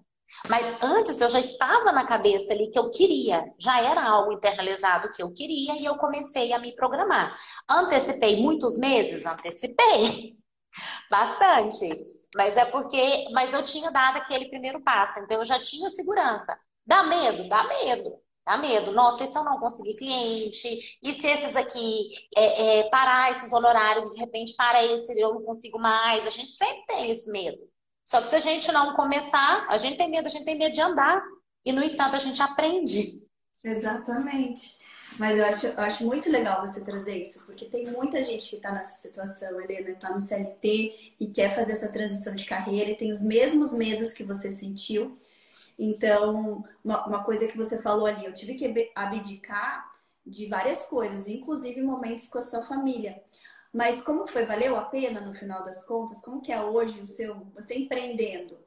[0.49, 5.11] Mas antes eu já estava na cabeça ali que eu queria, já era algo internalizado
[5.11, 7.37] que eu queria e eu comecei a me programar.
[7.69, 9.25] Antecipei muitos meses?
[9.25, 10.35] Antecipei.
[11.09, 11.89] Bastante.
[12.35, 16.57] Mas é porque, mas eu tinha dado aquele primeiro passo, então eu já tinha segurança.
[16.85, 17.47] Dá medo?
[17.47, 18.23] Dá medo.
[18.45, 18.91] Dá medo.
[18.91, 20.97] Nossa, e se eu não conseguir cliente?
[21.01, 25.43] E se esses aqui é, é, parar esses honorários, de repente para esse eu não
[25.43, 26.27] consigo mais?
[26.27, 27.63] A gente sempre tem esse medo.
[28.05, 30.73] Só que se a gente não começar, a gente tem medo, a gente tem medo
[30.73, 31.21] de andar.
[31.65, 33.23] E, no entanto, a gente aprende.
[33.63, 34.77] Exatamente.
[35.17, 38.55] Mas eu acho, eu acho muito legal você trazer isso, porque tem muita gente que
[38.55, 42.97] está nessa situação, Helena, está no CLT e quer fazer essa transição de carreira e
[42.97, 45.17] tem os mesmos medos que você sentiu.
[45.77, 49.91] Então, uma, uma coisa que você falou ali, eu tive que abdicar
[50.25, 53.21] de várias coisas, inclusive momentos com a sua família.
[53.73, 54.45] Mas como foi?
[54.45, 56.21] Valeu a pena no final das contas?
[56.21, 58.57] Como que é hoje o seu, você empreendendo?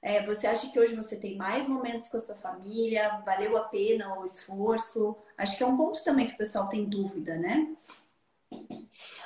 [0.00, 3.22] É, você acha que hoje você tem mais momentos com a sua família?
[3.26, 5.16] Valeu a pena o esforço?
[5.36, 7.74] Acho que é um ponto também que o pessoal tem dúvida, né?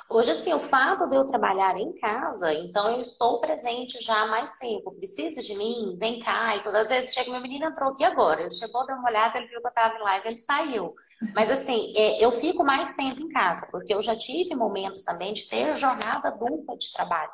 [0.09, 4.27] Hoje, assim, o fato de eu trabalhar em casa, então eu estou presente já há
[4.27, 4.93] mais tempo.
[4.93, 5.97] Precisa de mim?
[5.99, 6.55] Vem cá.
[6.55, 8.41] E todas as vezes chega, meu menino entrou aqui agora.
[8.41, 10.95] Ele chegou, deu uma olhada, ele viu que eu estava em live, ele saiu.
[11.35, 15.33] Mas, assim, é, eu fico mais tempo em casa, porque eu já tive momentos também
[15.33, 17.31] de ter jornada dupla de trabalho.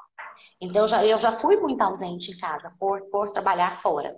[0.59, 4.17] Então, já, eu já fui muito ausente em casa por, por trabalhar fora.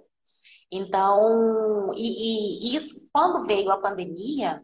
[0.71, 4.63] Então, e, e isso, quando veio a pandemia,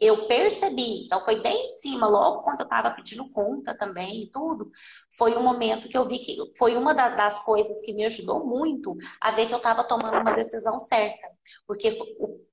[0.00, 4.30] eu percebi, então foi bem em cima, logo quando eu estava pedindo conta também e
[4.30, 4.70] tudo,
[5.16, 8.94] foi um momento que eu vi que foi uma das coisas que me ajudou muito
[9.20, 11.26] a ver que eu estava tomando uma decisão certa.
[11.66, 11.98] Porque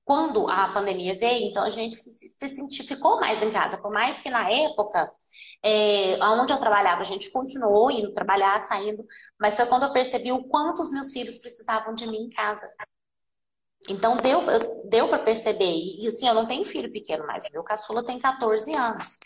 [0.04, 4.20] quando a pandemia veio, então a gente se, se cientificou mais em casa, por mais
[4.20, 5.12] que na época,
[5.62, 9.04] é, onde eu trabalhava, a gente continuou indo trabalhar, saindo,
[9.38, 12.68] mas foi quando eu percebi o quanto os meus filhos precisavam de mim em casa.
[13.88, 14.42] Então deu,
[14.84, 15.72] deu para perceber.
[15.72, 17.48] E assim, eu não tenho filho pequeno mais.
[17.52, 19.18] Meu caçula tem 14 anos.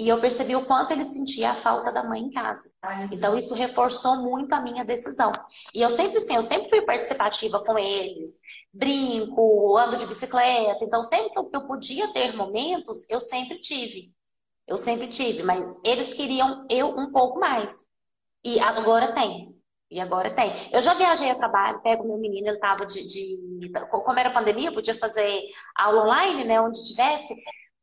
[0.00, 2.72] E eu percebi o quanto ele sentia a falta da mãe em casa.
[3.12, 5.30] Então isso reforçou muito a minha decisão.
[5.74, 8.40] E eu sempre, sim, eu sempre fui participativa com eles.
[8.72, 10.82] Brinco, ando de bicicleta.
[10.82, 14.10] Então sempre que eu, que eu podia ter momentos, eu sempre tive.
[14.66, 15.42] Eu sempre tive.
[15.42, 17.84] Mas eles queriam eu um pouco mais.
[18.42, 19.54] E agora tem.
[19.90, 20.52] E agora tem.
[20.72, 24.72] Eu já viajei a trabalho, pego meu menino, ele estava de, de, Como era pandemia,
[24.72, 25.42] podia fazer
[25.74, 26.60] aula online, né?
[26.60, 27.34] Onde tivesse.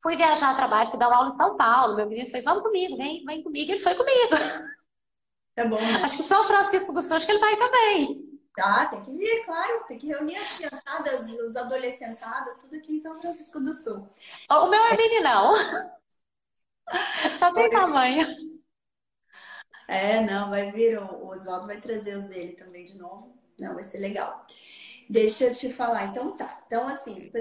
[0.02, 1.98] Fui viajar a trabalho, fui dar uma aula em São Paulo.
[1.98, 3.72] Meu menino fez, vamos comigo, vem, vem comigo.
[3.72, 4.36] Ele foi comigo.
[5.54, 5.76] Tá bom.
[5.76, 6.00] Né?
[6.02, 8.24] Acho que São Francisco do Sul, acho que ele vai também.
[8.56, 9.84] Tá, tem que vir, claro.
[9.88, 14.08] Tem que reunir as criançadas, os adolescentados, tudo aqui em São Francisco do Sul.
[14.50, 15.54] O meu é meninão.
[17.38, 18.57] Só tem tamanho.
[19.88, 23.34] É, não, vai vir, o Oswaldo vai trazer os dele também de novo.
[23.58, 24.45] Não, vai ser legal.
[25.10, 26.62] Deixa eu te falar, então tá.
[26.67, 27.32] Então, assim,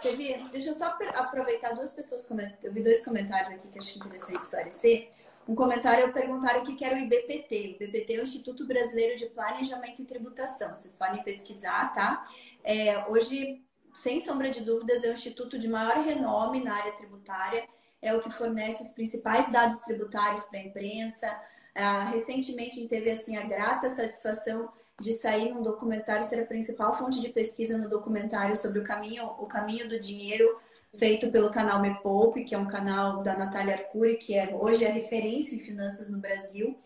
[0.00, 2.28] teve, deixa eu só aproveitar duas pessoas,
[2.62, 5.10] eu vi dois comentários aqui que acho interessante esclarecer.
[5.48, 7.78] Um comentário perguntaram o que era o IBPT.
[7.80, 10.74] O IBPT é o Instituto Brasileiro de Planejamento e Tributação.
[10.74, 12.24] Vocês podem pesquisar, tá?
[12.64, 13.64] É, hoje,
[13.94, 17.68] sem sombra de dúvidas, é o instituto de maior renome na área tributária.
[18.02, 21.40] É o que fornece os principais dados tributários para a imprensa,
[21.76, 27.20] ah, recentemente teve assim a grata satisfação de sair num documentário, ser a principal fonte
[27.20, 30.58] de pesquisa no documentário sobre o caminho, o caminho do dinheiro,
[30.98, 34.84] feito pelo canal Me Poupe, que é um canal da Natália Arcuri, que é hoje
[34.84, 36.78] é referência em finanças no Brasil.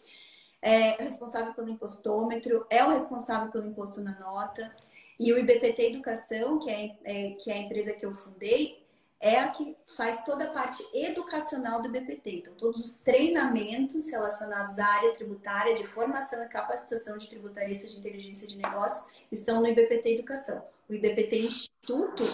[0.61, 4.75] É responsável pelo impostômetro, é o responsável pelo imposto na nota.
[5.19, 8.85] E o IBPT Educação, que é, é, que é a empresa que eu fundei,
[9.21, 12.31] é a que faz toda a parte educacional do BPT.
[12.37, 17.99] Então, todos os treinamentos relacionados à área tributária, de formação e capacitação de tributaristas de
[17.99, 20.65] inteligência de negócios, estão no IBPT Educação.
[20.89, 22.25] O IBPT Instituto,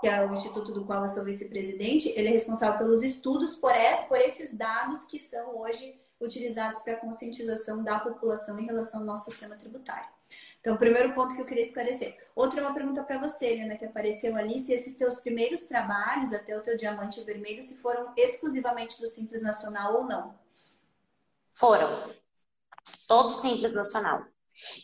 [0.00, 3.70] que é o instituto do qual eu sou vice-presidente, ele é responsável pelos estudos por,
[3.70, 9.00] é, por esses dados que são hoje utilizados para a conscientização da população em relação
[9.00, 10.08] ao nosso sistema tributário.
[10.62, 12.16] Então, o primeiro ponto que eu queria esclarecer.
[12.36, 16.32] Outra é uma pergunta para você, Helena, que apareceu ali, se esses teus primeiros trabalhos,
[16.32, 20.38] até o teu diamante vermelho, se foram exclusivamente do Simples Nacional ou não?
[21.52, 22.04] Foram.
[23.08, 24.24] Todos Simples Nacional.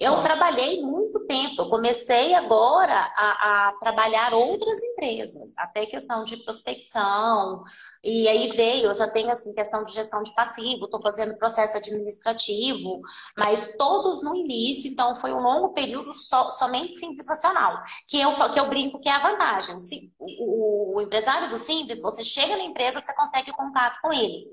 [0.00, 6.38] Eu trabalhei muito tempo, eu comecei agora a, a, trabalhar outras empresas, até questão de
[6.38, 7.62] prospecção,
[8.02, 11.76] e aí veio, eu já tenho assim, questão de gestão de passivo, estou fazendo processo
[11.76, 13.00] administrativo,
[13.36, 18.32] mas todos no início, então foi um longo período so, somente simples nacional, que eu,
[18.52, 19.74] que eu brinco que é a vantagem.
[20.18, 24.46] O, o, empresário do simples, você chega na empresa, você consegue contato com ele.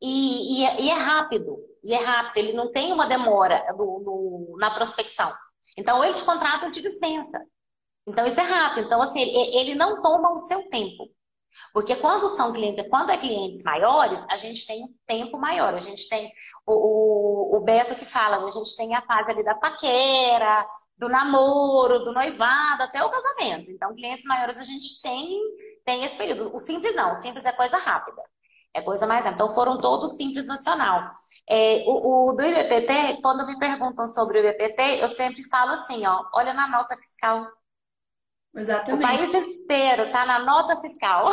[0.00, 3.64] E, e, é, e, é rápido, e é rápido, ele não tem uma demora
[4.58, 5.32] na prospecção.
[5.78, 7.40] Então, ele te contrata ou te dispensa.
[8.06, 8.86] Então, isso é rápido.
[8.86, 11.08] Então, assim, ele, ele não toma o seu tempo.
[11.72, 15.74] Porque quando são clientes, quando é clientes maiores, a gente tem um tempo maior.
[15.74, 16.30] A gente tem
[16.66, 20.66] o, o, o Beto que fala, a gente tem a fase ali da paquera,
[20.98, 23.70] do namoro, do noivado, até o casamento.
[23.70, 25.40] Então, clientes maiores a gente tem,
[25.84, 26.54] tem esse período.
[26.54, 28.22] O simples não, o simples é coisa rápida.
[28.74, 31.10] É coisa mais Então foram todos simples nacional.
[31.48, 36.06] É, o, o, do IBPT, quando me perguntam sobre o IBPT, eu sempre falo assim,
[36.06, 37.46] ó, olha na nota fiscal.
[38.54, 39.04] Exatamente.
[39.04, 41.30] O país inteiro tá na nota fiscal.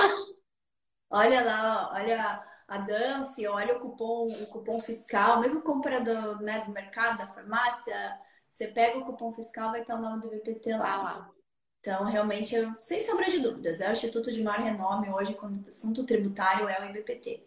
[1.10, 6.71] Olha lá, olha a DANF, olha o cupom, o cupom fiscal, mesmo comprador né, do
[6.71, 8.19] mercado, da farmácia,
[8.51, 10.93] você pega o cupom fiscal, vai estar o nome do IBPT lá.
[10.93, 11.32] Ah, lá.
[11.79, 15.67] Então, realmente, eu, sem sombra de dúvidas, é o Instituto de maior renome hoje quando
[15.67, 17.41] assunto tributário é o IBPT.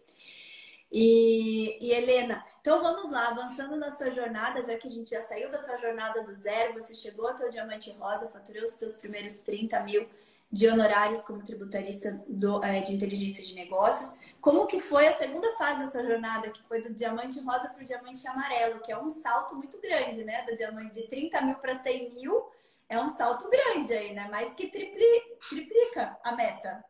[0.95, 5.21] E, e, Helena, então vamos lá, avançando na sua jornada, já que a gente já
[5.21, 8.95] saiu da tua jornada do zero, você chegou ao teu diamante rosa, faturou os teus
[8.97, 10.07] primeiros 30 mil
[10.51, 14.19] de honorários como tributarista do, é, de inteligência de negócios.
[14.39, 17.85] Como que foi a segunda fase dessa jornada, que foi do diamante rosa para o
[17.85, 20.43] diamante amarelo, que é um salto muito grande, né?
[20.43, 22.51] Do diamante de 30 mil para 100 mil,
[22.87, 24.27] é um salto grande aí, né?
[24.29, 26.85] Mais que tripli, triplica a meta.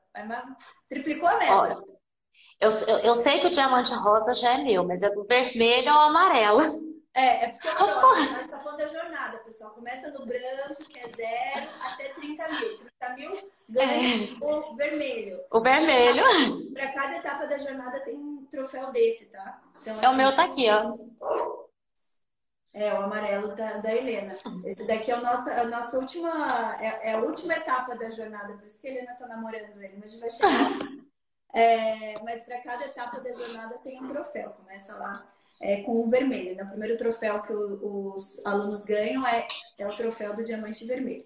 [0.89, 1.55] Triplicou a meta.
[1.55, 1.92] Olha,
[2.63, 5.91] eu, eu, eu, sei que o diamante rosa já é meu, mas é do vermelho
[5.91, 6.61] ou amarelo.
[7.13, 9.71] É, é porque eu gosto, nós falando da jornada, pessoal.
[9.71, 12.77] Começa no branco, que é zero, até 30 mil.
[12.99, 14.45] 30 mil ganha é.
[14.45, 15.39] o vermelho.
[15.51, 16.23] O vermelho.
[16.73, 19.61] Para cada etapa da jornada tem um troféu desse, tá?
[19.81, 20.93] Então, assim, é o meu tá aqui, ó.
[22.73, 24.35] É, o amarelo da, da Helena.
[24.65, 28.09] Esse daqui é, o nosso, é a nossa última, é, é, a última etapa da
[28.09, 31.02] jornada, por isso que a Helena tá namorando ele, mas a gente vai chegar.
[31.53, 34.49] É, mas para cada etapa da jornada tem um troféu.
[34.51, 36.55] Começa lá é, com o vermelho.
[36.55, 36.63] Né?
[36.63, 39.47] O primeiro troféu que o, os alunos ganham é,
[39.77, 41.25] é o troféu do diamante vermelho.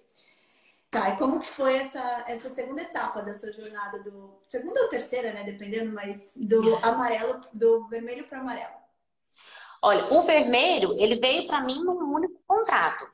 [0.89, 4.39] Tá, e como que foi essa, essa segunda etapa da sua jornada do.
[4.47, 5.43] Segunda ou terceira, né?
[5.43, 8.77] Dependendo, mas do amarelo, do vermelho para amarelo.
[9.81, 13.05] Olha, o vermelho, ele veio para mim num único contrato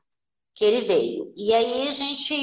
[0.53, 1.33] que ele veio.
[1.35, 2.33] E aí a gente,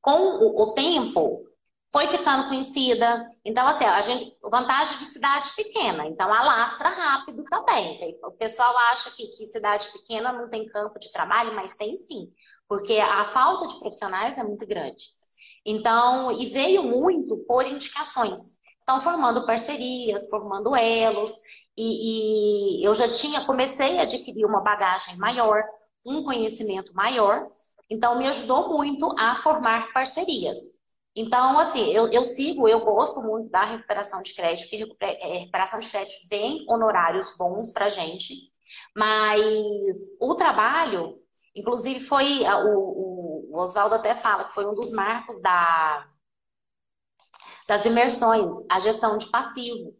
[0.00, 1.44] com o, o tempo,
[1.92, 3.30] foi ficando conhecida.
[3.44, 6.06] Então, assim, a gente, vantagem de cidade pequena.
[6.06, 8.18] Então, alastra rápido também.
[8.24, 12.32] O pessoal acha que, que cidade pequena não tem campo de trabalho, mas tem sim.
[12.66, 15.04] Porque a falta de profissionais é muito grande.
[15.66, 18.58] Então, e veio muito por indicações.
[18.80, 21.34] Estão formando parcerias, formando elos.
[21.76, 25.62] E, e eu já tinha, comecei a adquirir uma bagagem maior,
[26.06, 27.46] um conhecimento maior.
[27.90, 30.58] Então, me ajudou muito a formar parcerias.
[31.14, 35.78] Então, assim, eu, eu sigo, eu gosto muito da recuperação de crédito, porque é, recuperação
[35.78, 38.34] de crédito vem honorários bons para gente,
[38.96, 41.18] mas o trabalho,
[41.54, 46.08] inclusive foi, o, o Oswaldo até fala que foi um dos marcos da,
[47.68, 49.94] das imersões, a gestão de passivo.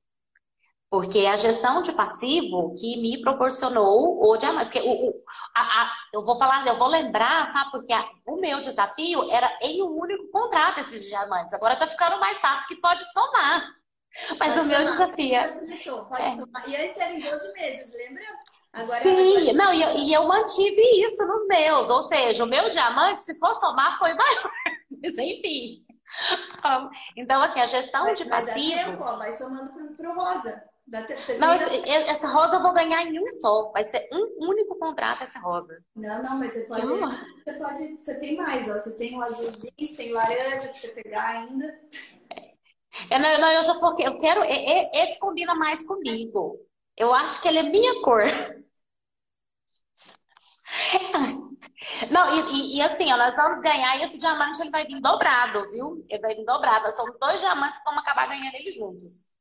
[0.92, 4.64] Porque a gestão de passivo que me proporcionou o diamante.
[4.66, 5.24] Porque o, o
[5.56, 7.70] a, a, eu vou falar, eu vou lembrar, sabe?
[7.70, 11.54] Porque a, o meu desafio era em um único contrato esses diamantes.
[11.54, 13.70] Agora tá ficando mais fácil que pode somar.
[14.38, 15.06] Mas pode o meu somar.
[15.06, 15.48] desafio é.
[15.48, 16.36] Pode é.
[16.36, 16.68] somar.
[16.68, 18.24] E antes era em 12 meses, lembra?
[18.74, 21.88] Agora Sim, não, e eu, e eu mantive isso nos meus.
[21.88, 24.50] Ou seja, o meu diamante, se for somar, foi maior.
[25.02, 25.86] Mas enfim.
[27.16, 28.76] Então, assim, a gestão mas, de passivo.
[28.76, 30.70] Mas tempo, ó, vai somando pro, pro rosa.
[31.38, 33.70] Não, essa rosa eu vou ganhar em um só.
[33.70, 35.82] Vai ser um único contrato essa rosa.
[35.94, 36.86] Não, não, mas você pode.
[36.86, 37.96] Você pode.
[37.96, 38.74] Você tem mais, ó.
[38.74, 41.80] Você tem o azulzinho, tem laranja pra você pegar ainda.
[43.10, 44.06] É, não, não, eu já foquei.
[44.06, 44.42] Eu quero.
[44.44, 46.58] Esse combina mais comigo.
[46.96, 48.24] Eu acho que ele é minha cor.
[52.10, 55.68] Não, e, e, assim, ó, nós vamos ganhar e esse diamante ele vai vir dobrado,
[55.70, 56.02] viu?
[56.08, 56.84] Ele vai vir dobrado.
[56.84, 59.31] Nós somos dois diamantes que vamos acabar ganhando ele juntos.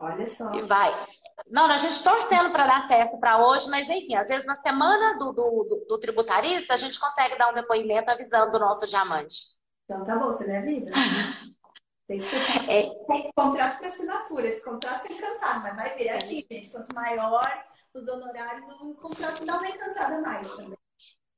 [0.00, 0.50] Olha só.
[0.54, 1.06] E vai.
[1.48, 5.18] Não, a gente torcendo para dar certo para hoje, mas enfim, às vezes na semana
[5.18, 9.36] do, do, do, do, tributarista a gente consegue dar um depoimento avisando o nosso diamante.
[9.84, 10.90] Então tá bom, você me avisa.
[12.08, 12.90] Tem que ser é...
[13.36, 14.48] contrato para assinatura.
[14.48, 16.70] Esse contrato é encantado, mas vai ver é assim, gente.
[16.70, 20.78] Quanto maior os honorários, o contrato dá uma encantada mais também.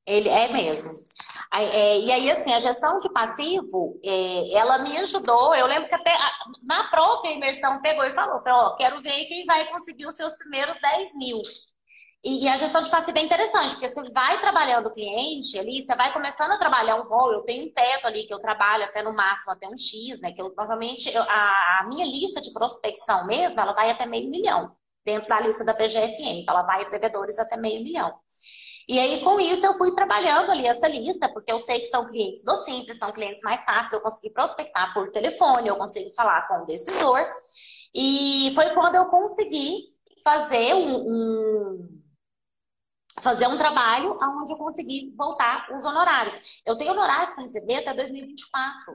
[0.07, 0.93] Ele é mesmo.
[1.55, 5.55] É, e aí, assim, a gestão de passivo, é, ela me ajudou.
[5.55, 6.17] Eu lembro que até
[6.63, 10.81] na própria imersão pegou e falou: ó, quero ver quem vai conseguir os seus primeiros
[10.81, 11.43] 10 mil.
[12.25, 15.95] E, a gestão de passivo é interessante, porque você vai trabalhando o cliente ali, você
[15.97, 17.33] vai começando a trabalhar um rol.
[17.33, 20.33] Eu tenho um teto ali que eu trabalho até no máximo, até um X, né?
[20.33, 24.75] Que eu normalmente, a, a minha lista de prospecção mesmo, ela vai até meio milhão,
[25.05, 26.43] dentro da lista da PGFM.
[26.43, 28.15] Então, ela vai devedores até meio milhão.
[28.89, 32.07] E aí, com isso, eu fui trabalhando ali essa lista, porque eu sei que são
[32.07, 36.47] clientes do Simples, são clientes mais fáceis, eu consegui prospectar por telefone, eu consigo falar
[36.49, 37.25] com o decisor.
[37.95, 39.93] E foi quando eu consegui
[40.25, 42.03] fazer um, um
[43.21, 46.63] fazer um trabalho onde eu consegui voltar os honorários.
[46.67, 48.95] Eu tenho honorários para receber até 2024,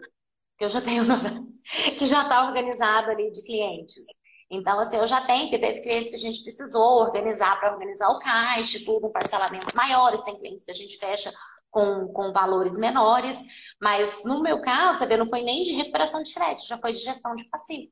[0.58, 1.06] que eu já tenho
[1.98, 4.06] que já está organizado ali de clientes.
[4.50, 8.10] Então, assim, eu já tenho, porque teve clientes que a gente precisou organizar para organizar
[8.10, 11.34] o caixa, tudo, parcelamentos maiores, tem clientes que a gente fecha
[11.70, 13.42] com, com valores menores,
[13.82, 17.00] mas no meu caso, vê, não foi nem de recuperação de crédito, já foi de
[17.00, 17.92] gestão de passivo.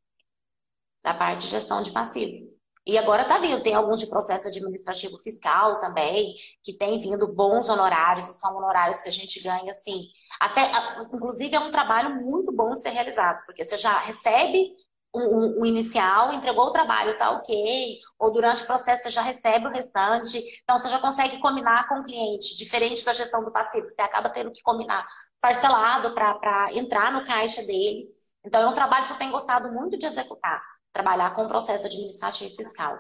[1.04, 2.56] Da parte de gestão de passivo.
[2.88, 7.68] E agora tá vindo, tem alguns de processo administrativo fiscal também, que tem vindo bons
[7.68, 10.08] honorários, são honorários que a gente ganha, assim,
[10.40, 10.72] até,
[11.12, 14.72] inclusive é um trabalho muito bom de ser realizado, porque você já recebe
[15.16, 19.68] um, um, inicial, entregou o trabalho, tá ok, ou durante o processo você já recebe
[19.68, 23.90] o restante, então você já consegue combinar com o cliente, diferente da gestão do passivo,
[23.90, 25.06] você acaba tendo que combinar
[25.42, 28.08] parcelado para entrar no caixa dele.
[28.46, 30.62] Então é um trabalho que eu tenho gostado muito de executar,
[30.92, 33.00] trabalhar com o processo administrativo fiscal.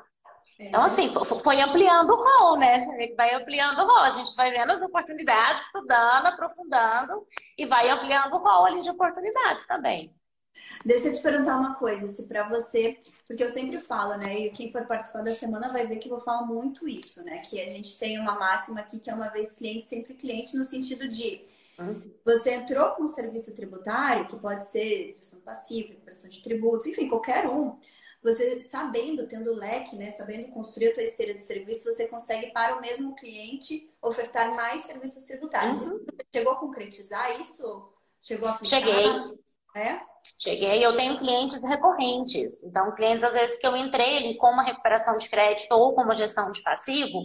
[0.59, 1.11] Então, assim,
[1.43, 2.85] foi ampliando o rol, né?
[3.17, 3.97] Vai ampliando o rol.
[3.97, 7.25] A gente vai vendo as oportunidades, estudando, aprofundando
[7.57, 10.15] e vai ampliando o rol ali de oportunidades também.
[10.85, 12.97] Deixa eu te perguntar uma coisa, se para você,
[13.27, 14.39] porque eu sempre falo, né?
[14.39, 17.39] E quem for participar da semana vai ver que eu vou falar muito isso, né?
[17.39, 20.65] Que a gente tem uma máxima aqui que é uma vez cliente, sempre cliente, no
[20.65, 21.45] sentido de
[22.23, 27.07] você entrou com um serviço tributário, que pode ser gestão passiva, recuperação de tributos, enfim,
[27.07, 27.77] qualquer um.
[28.23, 32.75] Você sabendo, tendo leque, né, sabendo construir a tua esteira de serviço, você consegue para
[32.75, 35.83] o mesmo cliente ofertar mais serviços tributários.
[35.83, 35.99] Uhum.
[35.99, 37.93] Você chegou a concretizar isso?
[38.21, 38.79] Chegou a aplicar?
[38.79, 39.05] Cheguei.
[39.75, 40.01] É?
[40.37, 42.61] Cheguei, eu tenho clientes recorrentes.
[42.63, 46.13] Então, clientes, às vezes, que eu entrei com uma recuperação de crédito ou com uma
[46.13, 47.19] gestão de passivo,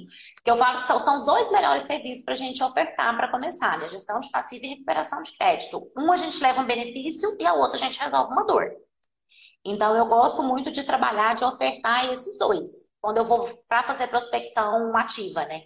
[0.44, 3.30] que eu falo que são, são os dois melhores serviços para a gente ofertar para
[3.30, 3.88] começar, né?
[3.88, 5.90] Gestão de passivo e recuperação de crédito.
[5.96, 8.70] Um a gente leva um benefício e a outra a gente resolve uma dor.
[9.64, 12.88] Então, eu gosto muito de trabalhar, de ofertar esses dois.
[13.00, 15.64] Quando eu vou para fazer prospecção ativa, né?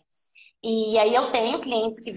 [0.62, 2.10] E aí eu tenho clientes que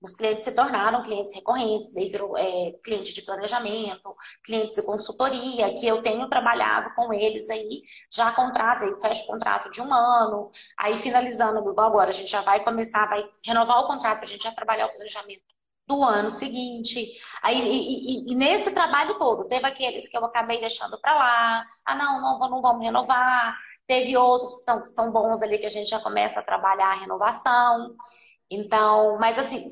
[0.00, 5.74] os clientes se tornaram clientes recorrentes, daí virou é, cliente de planejamento, clientes de consultoria,
[5.74, 7.80] que eu tenho trabalhado com eles aí,
[8.10, 12.62] já contrato, aí fecho contrato de um ano, aí finalizando, agora, a gente já vai
[12.62, 15.42] começar, vai renovar o contrato, a gente já trabalhar o planejamento
[15.86, 17.14] do ano seguinte.
[17.42, 21.66] Aí, e, e, e, nesse trabalho todo, teve aqueles que eu acabei deixando para lá,
[21.84, 23.56] ah, não, não, não vamos renovar.
[23.86, 26.94] Teve outros que são, são bons ali que a gente já começa a trabalhar a
[26.94, 27.96] renovação.
[28.50, 29.68] Então, mas assim,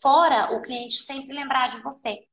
[0.00, 2.26] fora o cliente sempre lembrar de você.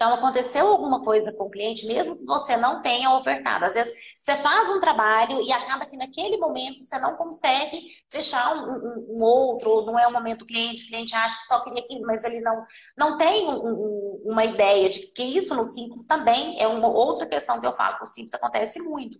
[0.00, 3.66] Então, aconteceu alguma coisa com o cliente, mesmo que você não tenha ofertado.
[3.66, 8.56] Às vezes, você faz um trabalho e acaba que naquele momento você não consegue fechar
[8.56, 11.44] um, um, um outro, ou não é o momento do cliente, o cliente acha que
[11.44, 12.64] só queria aquilo, mas ele não,
[12.96, 17.60] não tem um, uma ideia de que isso no Simples também é uma outra questão
[17.60, 19.18] que eu falo, que o Simples acontece muito.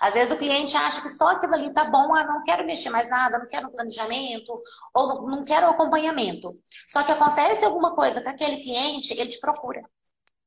[0.00, 2.90] Às vezes o cliente acha que só aquilo ali tá bom, ah, não quero mexer
[2.90, 4.54] mais nada, não quero planejamento,
[4.94, 6.58] ou não quero acompanhamento.
[6.88, 9.82] Só que acontece alguma coisa com aquele cliente, ele te procura.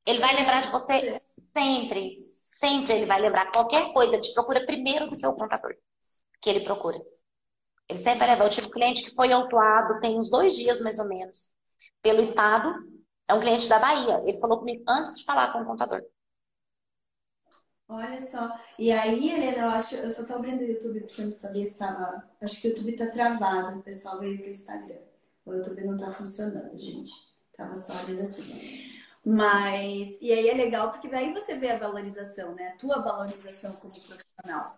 [0.06, 2.16] Ele vai lembrar de você sempre.
[2.18, 5.74] Sempre ele vai lembrar qualquer coisa, ele te procura primeiro do o contador
[6.40, 7.00] que ele procura.
[7.88, 8.44] Ele sempre vai levar.
[8.44, 11.48] Eu tive um cliente que foi autuado tem uns dois dias mais ou menos
[12.02, 12.72] pelo Estado.
[13.26, 14.20] É um cliente da Bahia.
[14.22, 16.02] Ele falou comigo antes de falar com o contador.
[17.88, 18.58] Olha só.
[18.78, 19.94] E aí, Helena, eu acho.
[19.96, 22.24] Eu só tô abrindo o YouTube porque eu não sabia se estava.
[22.40, 23.78] Acho que o YouTube tá travado.
[23.78, 25.00] O pessoal veio pro Instagram.
[25.44, 27.12] O YouTube não tá funcionando, gente.
[27.56, 29.02] Tava só abrindo aqui.
[29.24, 30.16] Mas.
[30.20, 32.68] E aí é legal porque daí você vê a valorização, né?
[32.68, 34.68] A tua valorização como profissional.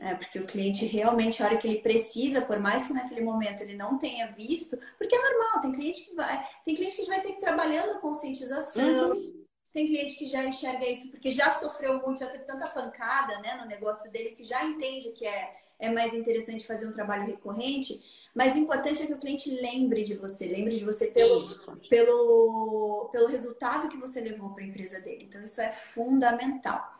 [0.00, 3.60] É, porque o cliente realmente, a hora que ele precisa, por mais que naquele momento
[3.62, 7.20] ele não tenha visto, porque é normal, tem cliente que vai, tem cliente que vai
[7.20, 9.41] ter que ir trabalhando conscientização, uhum.
[9.72, 13.58] Tem cliente que já enxerga isso porque já sofreu muito, já teve tanta pancada né,
[13.60, 18.02] no negócio dele que já entende que é, é mais interessante fazer um trabalho recorrente.
[18.34, 21.48] Mas o importante é que o cliente lembre de você, lembre de você pelo,
[21.88, 25.24] pelo, pelo resultado que você levou para a empresa dele.
[25.24, 26.96] Então, isso é fundamental.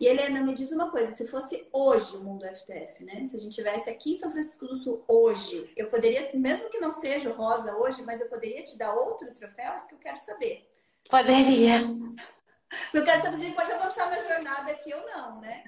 [0.00, 3.26] E Helena, me diz uma coisa: se fosse hoje o mundo FTF, né?
[3.26, 6.78] Se a gente tivesse aqui em São Francisco do Sul hoje, eu poderia, mesmo que
[6.78, 9.74] não seja o rosa hoje, mas eu poderia te dar outro troféu?
[9.74, 10.64] Isso que eu quero saber.
[11.08, 11.80] Poderia.
[12.92, 15.64] Saber se a gente pode avançar na jornada aqui ou não, né?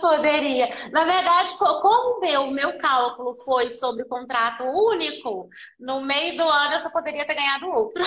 [0.00, 0.68] Poderia.
[0.90, 6.74] Na verdade, como o meu, meu cálculo foi sobre contrato único, no meio do ano
[6.74, 8.02] eu só poderia ter ganhado outro.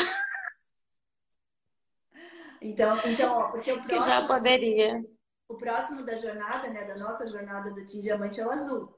[2.61, 5.03] Então, então ó, porque o próximo, que já poderia.
[5.47, 8.97] O próximo da jornada, né, da nossa jornada do Team Diamante é o azul.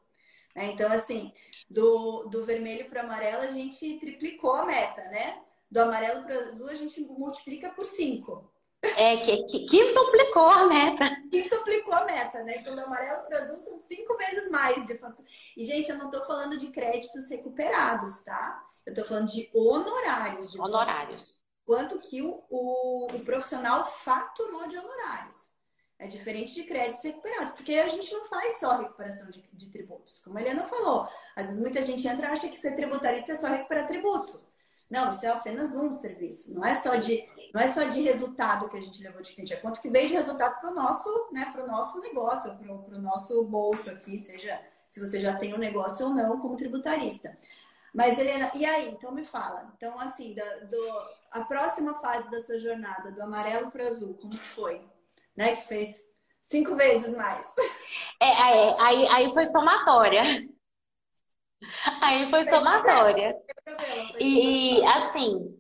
[0.56, 1.34] É, então, assim,
[1.70, 5.42] do, do vermelho para o amarelo a gente triplicou a meta, né?
[5.70, 8.52] Do amarelo para o azul, a gente multiplica por 5.
[8.96, 11.22] É, que, que quintuplicou a meta.
[11.32, 12.58] Quintuplicou a meta, né?
[12.58, 14.86] Então, do amarelo para o azul são cinco vezes mais.
[14.86, 15.24] De fato.
[15.56, 18.64] E, gente, eu não estou falando de créditos recuperados, tá?
[18.86, 20.52] Eu estou falando de honorários.
[20.52, 21.34] De honorários.
[21.66, 25.48] Quanto que o, o, o profissional faturou de honorários.
[26.00, 30.22] É diferente de créditos recuperados, porque a gente não faz só recuperação de, de tributos.
[30.24, 33.38] Como a Helena falou, às vezes muita gente entra e acha que ser tributarista é
[33.38, 34.32] só recuperar tributo.
[34.90, 36.54] Não, isso é apenas um serviço.
[36.54, 37.24] Não é só de,
[37.54, 40.08] não é só de resultado que a gente levou de cliente, é quanto que veio
[40.08, 44.18] de resultado para o nosso, né, para o nosso negócio, para o nosso bolso aqui,
[44.18, 47.38] seja se você já tem um negócio ou não como tributarista.
[47.94, 48.90] Mas, Helena, e aí?
[48.90, 49.74] Então me fala.
[49.76, 54.14] Então, assim, do, do a próxima fase da sua jornada, do amarelo para o azul,
[54.16, 54.82] como foi?
[55.36, 55.56] Né?
[55.56, 55.96] Que fez
[56.42, 57.46] cinco vezes mais.
[58.22, 60.22] É, é aí, aí foi somatória.
[62.02, 63.36] Aí foi somatória.
[64.20, 65.60] E, assim,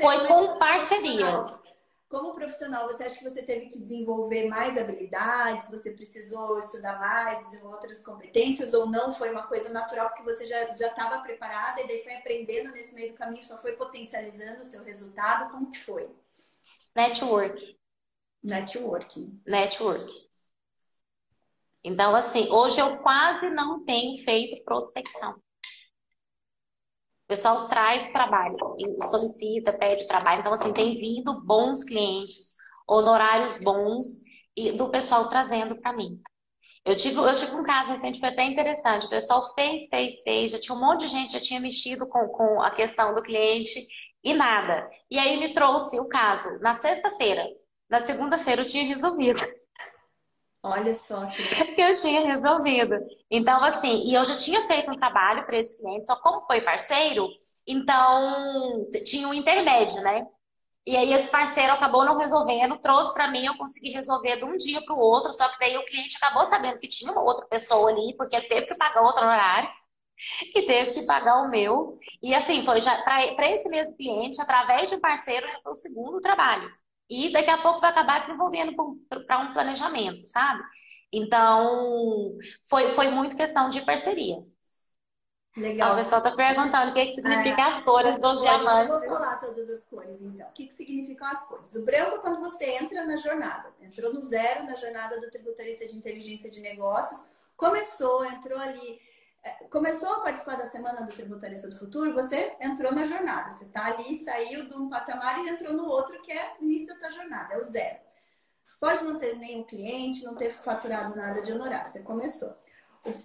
[0.00, 1.64] foi com parcerias.
[2.08, 5.68] Como profissional, você acha que você teve que desenvolver mais habilidades?
[5.68, 8.72] Você precisou estudar mais, desenvolver outras competências?
[8.72, 9.14] Ou não?
[9.14, 13.12] Foi uma coisa natural porque você já estava preparada e daí foi aprendendo nesse meio
[13.12, 15.50] do caminho, só foi potencializando o seu resultado?
[15.50, 16.08] Como que foi?
[16.94, 17.76] Network.
[18.42, 19.42] Networking.
[19.44, 20.28] Network.
[21.82, 25.42] Então, assim, hoje eu quase não tenho feito prospecção.
[27.24, 28.56] O pessoal traz trabalho,
[29.10, 30.40] solicita, pede trabalho.
[30.40, 32.54] Então, assim, tem vindo bons clientes,
[32.86, 34.06] honorários bons
[34.56, 36.20] e do pessoal trazendo para mim.
[36.84, 39.06] Eu tive, eu tive um caso recente, foi até interessante.
[39.06, 42.28] O pessoal fez, fez, fez, já tinha um monte de gente, já tinha mexido com,
[42.28, 43.86] com a questão do cliente
[44.22, 44.86] e nada.
[45.10, 47.46] E aí me trouxe o caso na sexta-feira.
[47.88, 49.40] Na segunda-feira eu tinha resolvido.
[50.64, 51.42] Olha só que...
[51.74, 52.96] que eu tinha resolvido.
[53.30, 56.62] Então, assim, e eu já tinha feito um trabalho para esse cliente, só como foi
[56.62, 57.28] parceiro,
[57.66, 60.26] então tinha um intermédio, né?
[60.86, 64.56] E aí esse parceiro acabou não resolvendo, trouxe para mim, eu consegui resolver de um
[64.56, 67.46] dia para o outro, só que daí o cliente acabou sabendo que tinha uma outra
[67.48, 69.70] pessoa ali, porque teve que pagar outro horário.
[70.54, 71.94] e teve que pagar o meu.
[72.22, 75.76] E assim, foi já para esse mesmo cliente, através de um parceiro, já foi o
[75.76, 76.70] segundo trabalho.
[77.08, 78.74] E daqui a pouco vai acabar desenvolvendo
[79.26, 80.62] para um planejamento, sabe?
[81.12, 82.36] Então,
[82.68, 84.36] foi, foi muito questão de parceria.
[85.56, 85.92] Legal.
[85.92, 89.02] O pessoal está perguntando o que, que significa é, as cores dos diamantes.
[89.02, 90.48] Eu vou falar todas as cores, então.
[90.48, 91.74] O que, que significam as cores?
[91.76, 95.96] O branco, quando você entra na jornada, entrou no zero na jornada do tributarista de
[95.96, 99.03] inteligência de negócios, começou, entrou ali, é,
[99.70, 103.52] começou a participar da semana do tributarista do futuro, você entrou na jornada.
[103.52, 106.98] Você está ali, saiu de um patamar e entrou no outro, que é o início
[107.00, 107.98] da jornada, é o zero.
[108.80, 112.56] Pode não ter nenhum cliente, não ter faturado nada de honorário, você começou.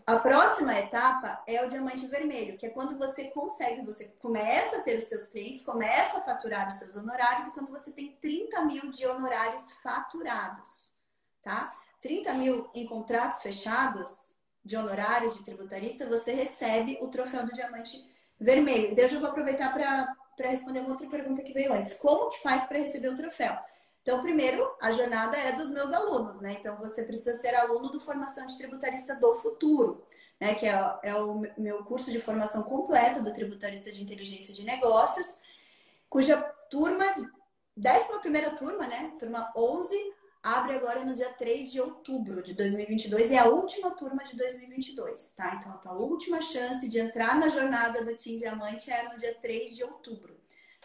[0.05, 4.81] A próxima etapa é o diamante vermelho, que é quando você consegue, você começa a
[4.81, 8.61] ter os seus clientes, começa a faturar os seus honorários e quando você tem 30
[8.65, 10.93] mil de honorários faturados,
[11.41, 11.71] tá?
[12.01, 14.28] 30 mil em contratos fechados
[14.63, 17.97] de honorários de tributarista, você recebe o troféu do diamante
[18.39, 18.91] vermelho.
[18.91, 21.93] Então, eu vou aproveitar para responder uma outra pergunta que veio antes.
[21.93, 23.57] Como que faz para receber o troféu?
[24.01, 26.57] Então, primeiro, a jornada é dos meus alunos, né?
[26.59, 30.05] Então, você precisa ser aluno do Formação de Tributarista do Futuro,
[30.39, 30.55] né?
[30.55, 35.39] Que é, é o meu curso de formação completa do Tributarista de Inteligência de Negócios,
[36.09, 36.37] cuja
[36.69, 37.05] turma,
[37.77, 39.13] 11 primeira turma, né?
[39.19, 39.95] Turma 11,
[40.41, 44.35] abre agora no dia 3 de outubro de 2022 e é a última turma de
[44.37, 45.55] 2022, tá?
[45.55, 49.35] Então, a tua última chance de entrar na jornada do Team Diamante é no dia
[49.41, 50.39] 3 de outubro,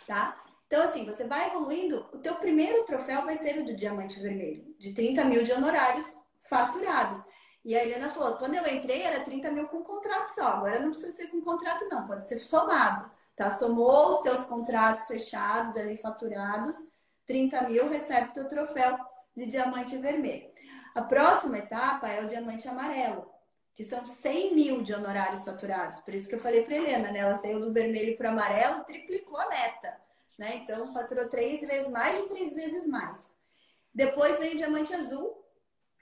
[0.07, 0.42] tá?
[0.66, 4.74] Então, assim, você vai evoluindo, o teu primeiro troféu vai ser o do Diamante Vermelho,
[4.76, 6.07] de 30 mil de honorários
[6.48, 7.22] faturados.
[7.64, 10.90] E a Helena falou, quando eu entrei era 30 mil com contrato só, agora não
[10.90, 13.50] precisa ser com contrato não, pode ser somado, tá?
[13.52, 16.76] Somou os teus contratos fechados ali, faturados,
[17.24, 18.98] 30 mil, recebe teu troféu
[19.37, 20.51] de Diamante Vermelho.
[20.95, 23.28] A próxima etapa é o Diamante Amarelo,
[23.74, 26.01] que são 100 mil de honorários faturados.
[26.01, 27.18] Por isso que eu falei para Helena, né?
[27.18, 30.05] Ela saiu do vermelho para amarelo, triplicou a meta
[30.39, 30.57] né?
[30.57, 33.18] Então faturou três vezes mais de três vezes mais.
[33.93, 35.45] Depois veio o diamante azul,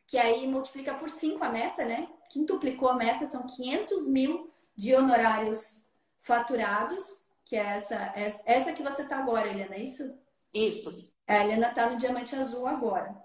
[0.07, 2.09] que aí multiplica por cinco a meta, né?
[2.31, 5.85] Quintuplicou a meta, são 500 mil de honorários
[6.21, 8.13] faturados, que é essa,
[8.47, 10.19] essa que você tá agora, Helena, é isso?
[10.55, 11.15] Isso.
[11.27, 13.22] É, a Helena tá no diamante azul agora.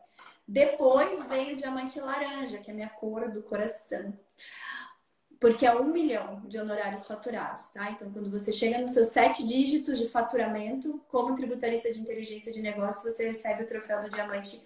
[0.47, 4.13] Depois veio o diamante laranja, que é a minha cor do coração
[5.39, 7.91] porque é um milhão de honorários faturados, tá?
[7.91, 12.61] Então, quando você chega nos seus sete dígitos de faturamento, como tributarista de inteligência de
[12.61, 14.63] negócio, você recebe o troféu do diamante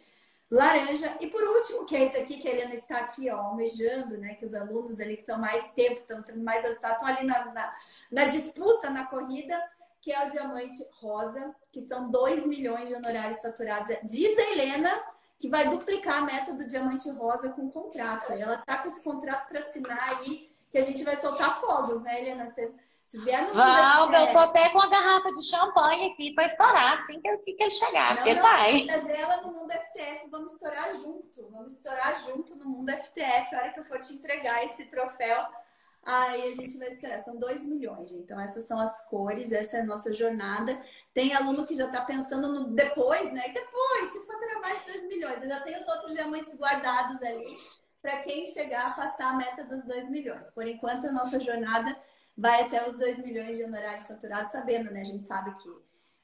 [0.50, 1.18] laranja.
[1.20, 4.36] E por último, que é esse aqui que a Helena está aqui, ó, almejando, né?
[4.36, 7.46] Que os alunos ali que estão mais tempo, estão tendo mais resultado, estão ali na,
[7.52, 7.76] na,
[8.10, 9.62] na, disputa, na corrida,
[10.00, 13.94] que é o diamante rosa, que são 2 milhões de honorários faturados.
[14.04, 15.04] Diz a Helena
[15.42, 18.32] que vai duplicar a meta do diamante rosa com o contrato.
[18.32, 22.22] Ela tá com esse contrato para assinar aí que a gente vai soltar fogos, né,
[22.22, 22.46] Helena?
[22.46, 22.72] Você,
[23.12, 27.38] vier no eu tô até com a garrafa de champanhe aqui para estourar assim que,
[27.38, 28.86] que ele chegar, não, porque não, vai.
[28.86, 31.50] Trazer ela no mundo FTF, vamos estourar junto.
[31.52, 33.56] Vamos estourar junto no mundo FTF.
[33.56, 35.44] A hora que eu for te entregar esse troféu,
[36.04, 37.24] aí a gente vai estourar.
[37.24, 38.24] São 2 milhões, gente.
[38.24, 40.82] Então, essas são as cores, essa é a nossa jornada.
[41.14, 43.50] Tem aluno que já está pensando no depois, né?
[43.54, 47.58] Depois, se faturar mais de 2 milhões, eu já tenho os outros diamantes guardados ali
[48.02, 50.50] para quem chegar a passar a meta dos 2 milhões.
[50.52, 51.96] Por enquanto, a nossa jornada
[52.36, 55.02] vai até os 2 milhões de honorários faturados, sabendo, né?
[55.02, 55.70] A gente sabe que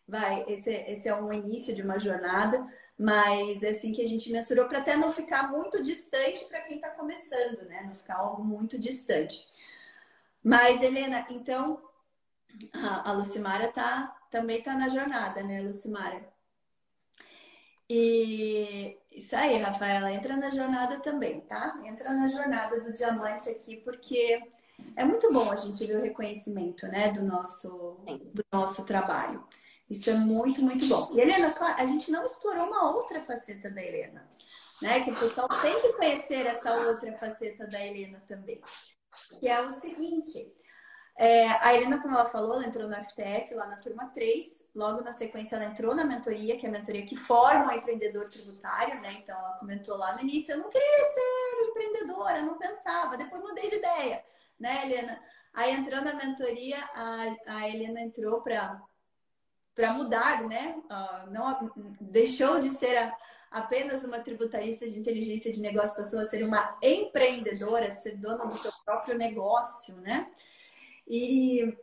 [0.08, 2.66] vai, esse, esse é um início de uma jornada,
[2.98, 6.78] mas é assim que a gente mensurou para até não ficar muito distante para quem
[6.78, 7.84] está começando, né?
[7.86, 9.46] Não ficar algo muito distante.
[10.44, 11.82] Mas, Helena, então
[12.74, 16.28] a Lucimara tá, também está na jornada, né, Lucimara?
[17.90, 21.80] E isso aí, Rafaela, entra na jornada também, tá?
[21.86, 24.42] Entra na jornada do diamante aqui, porque
[24.96, 27.94] é muito bom a gente ver o reconhecimento, né, do nosso,
[28.34, 29.44] do nosso trabalho.
[29.90, 31.10] Isso é muito, muito bom.
[31.14, 34.30] E Helena, a gente não explorou uma outra faceta da Helena,
[34.82, 35.04] né?
[35.04, 38.62] Que o pessoal tem que conhecer essa outra faceta da Helena também.
[39.40, 40.54] Que é o seguinte:
[41.18, 44.68] é, a Helena, como ela falou, ela entrou no FTF lá na turma 3.
[44.76, 48.30] Logo na sequência, ela entrou na mentoria, que é a mentoria que forma o empreendedor
[48.30, 49.14] tributário, né?
[49.24, 53.18] Então, ela comentou lá no início: eu não queria ser empreendedora, não pensava.
[53.18, 54.24] Depois mudei de ideia,
[54.60, 55.20] né, Helena?
[55.54, 58.80] Aí, entrando na mentoria, a, a Helena entrou para
[59.78, 60.76] para mudar, né?
[60.90, 61.72] Uh, não
[62.02, 63.16] deixou de ser a,
[63.52, 68.48] apenas uma tributarista de inteligência de negócio, passou a ser uma empreendedora, de ser dona
[68.48, 70.32] do seu próprio negócio, né?
[71.08, 71.78] E,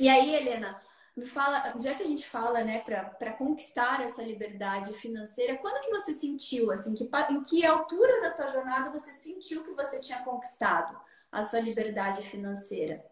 [0.00, 0.80] e aí, Helena,
[1.14, 5.90] me fala, já que a gente fala, né, para conquistar essa liberdade financeira, quando que
[5.90, 10.20] você sentiu, assim, que, em que altura da tua jornada você sentiu que você tinha
[10.20, 10.98] conquistado
[11.30, 13.04] a sua liberdade financeira?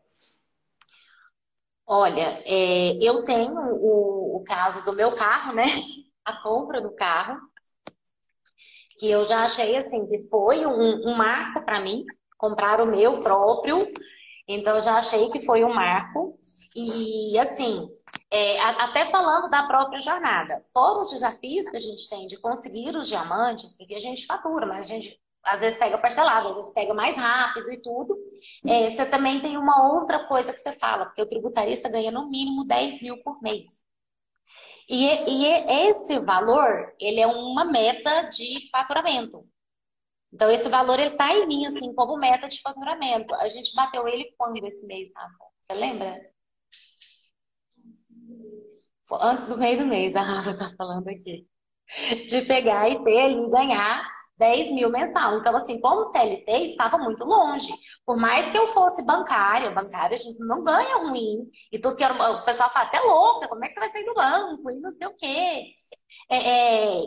[1.86, 5.64] Olha, é, eu tenho o, o caso do meu carro, né?
[6.24, 7.38] A compra do carro,
[8.98, 12.04] que eu já achei assim que foi um, um marco para mim
[12.36, 13.86] comprar o meu próprio.
[14.48, 16.36] Então eu já achei que foi um marco.
[16.74, 17.88] E assim,
[18.30, 22.96] é, até falando da própria jornada, fora os desafios que a gente tem de conseguir
[22.96, 26.72] os diamantes, porque a gente fatura, mas a gente às vezes pega parcelado, às vezes
[26.72, 28.16] pega mais rápido e tudo.
[28.66, 32.28] É, você também tem uma outra coisa que você fala, porque o tributarista ganha no
[32.28, 33.84] mínimo 10 mil por mês.
[34.88, 35.46] E, e
[35.88, 39.46] esse valor, ele é uma meta de faturamento.
[40.32, 43.34] Então, esse valor, ele tá em mim, assim, como meta de faturamento.
[43.34, 45.44] A gente bateu ele quando esse mês, Rafa?
[45.62, 46.20] Você lembra?
[49.12, 51.46] Antes do meio do mês, a Rafa tá falando aqui.
[52.28, 55.38] De pegar e ter ele, ganhar 10 mil mensal.
[55.38, 57.72] Então, assim, como CLT, estava muito longe.
[58.04, 61.46] Por mais que eu fosse bancária, bancária a gente não ganha ruim.
[61.72, 64.04] E tudo que o pessoal fala, você é louca, como é que você vai sair
[64.04, 64.70] do banco?
[64.70, 65.72] E não sei o quê.
[66.30, 67.02] É, é,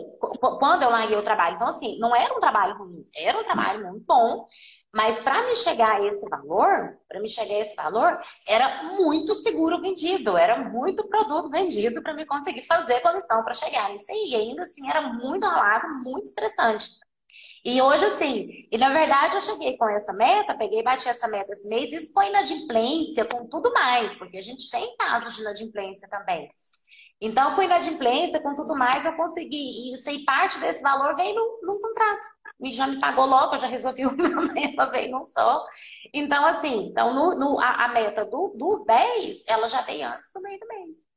[0.58, 1.56] quando eu larguei o trabalho.
[1.56, 4.46] Então, assim, não era um trabalho ruim, era um trabalho muito bom.
[4.92, 9.34] Mas para me chegar a esse valor, para me chegar a esse valor, era muito
[9.36, 14.30] seguro vendido, era muito produto vendido para me conseguir fazer comissão para chegar nisso aí.
[14.30, 16.88] E ainda assim era muito ralado, muito estressante.
[17.64, 21.28] E hoje, assim, e na verdade eu cheguei com essa meta, peguei e bati essa
[21.28, 25.42] meta esse mês, isso com inadimplência, com tudo mais, porque a gente tem casos de
[25.42, 26.50] inadimplência também.
[27.20, 29.92] Então, com inadimplência, com tudo mais, eu consegui.
[29.92, 32.26] E sei parte desse valor veio no, no contrato.
[32.62, 35.62] E já me pagou logo, eu já resolvi o meu meta, veio num só.
[36.14, 40.32] Então, assim, então no, no a, a, meta do, dos 10, ela já veio antes
[40.32, 41.09] do meio do mês.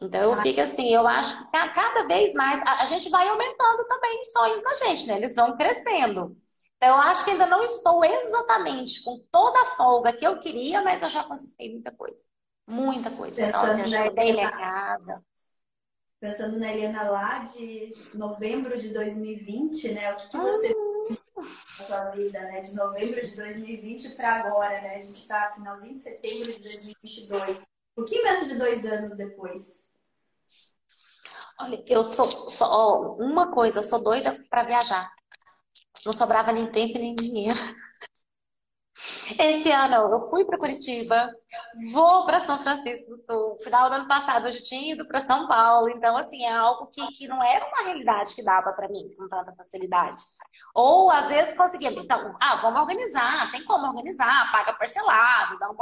[0.00, 3.86] Então eu fico assim, eu acho que cada vez mais a, a gente vai aumentando
[3.88, 5.16] também os sonhos da gente, né?
[5.16, 6.36] Eles vão crescendo.
[6.76, 10.82] Então eu acho que ainda não estou exatamente com toda a folga que eu queria,
[10.82, 12.24] mas eu já conquistei muita coisa.
[12.68, 13.40] Muita coisa.
[13.40, 15.24] Então, assim, eu já mudei minha casa.
[16.20, 20.12] Pensando na Helena lá de novembro de 2020, né?
[20.12, 21.16] O que, que você hum.
[21.38, 22.60] na sua vida, né?
[22.60, 24.96] De novembro de 2020 para agora, né?
[24.96, 27.58] A gente está finalzinho de setembro de 2022.
[27.58, 29.85] Um pouquinho menos de dois anos depois.
[31.60, 35.10] Olha, eu sou, sou ó, uma coisa, eu sou doida para viajar.
[36.04, 37.58] Não sobrava nem tempo nem dinheiro.
[39.38, 41.30] Esse ano eu fui para Curitiba,
[41.92, 43.58] vou para São Francisco do Sul.
[43.62, 46.86] Final do ano passado eu já tinha ido para São Paulo, então assim é algo
[46.86, 50.22] que, que não era uma realidade que dava para mim com tanta facilidade.
[50.74, 55.76] Ou às vezes conseguia, então, ah, vamos organizar, tem como organizar, paga parcelado, dá um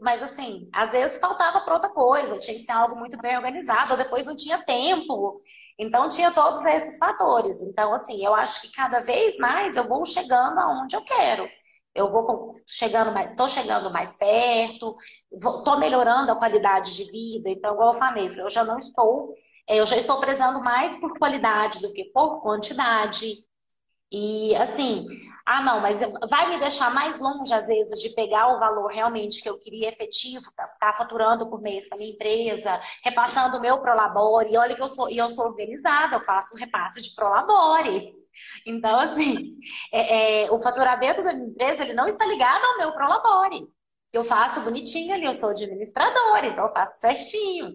[0.00, 3.92] mas assim, às vezes faltava para outra coisa, tinha que ser algo muito bem organizado,
[3.92, 5.42] ou depois não tinha tempo.
[5.78, 7.62] Então tinha todos esses fatores.
[7.62, 11.46] Então, assim, eu acho que cada vez mais eu vou chegando aonde eu quero.
[11.94, 14.96] Eu vou chegando mais, tô chegando mais perto,
[15.32, 17.48] estou melhorando a qualidade de vida.
[17.50, 19.34] Então, igual eu falei, eu já não estou,
[19.68, 23.34] eu já estou prezando mais por qualidade do que por quantidade.
[24.10, 25.04] E assim,
[25.44, 29.42] ah, não, mas vai me deixar mais longe, às vezes, de pegar o valor realmente
[29.42, 33.80] que eu queria efetivo, tá, tá faturando por mês para minha empresa, repassando o meu
[33.80, 34.52] Prolabore.
[34.52, 38.14] E olha que eu sou, e eu sou organizada, eu faço um repasse de Prolabore.
[38.66, 39.52] Então, assim,
[39.92, 43.66] é, é, o faturamento da minha empresa ele não está ligado ao meu Prolabore.
[44.12, 47.72] Eu faço bonitinho ali, eu sou administradora, então eu faço certinho.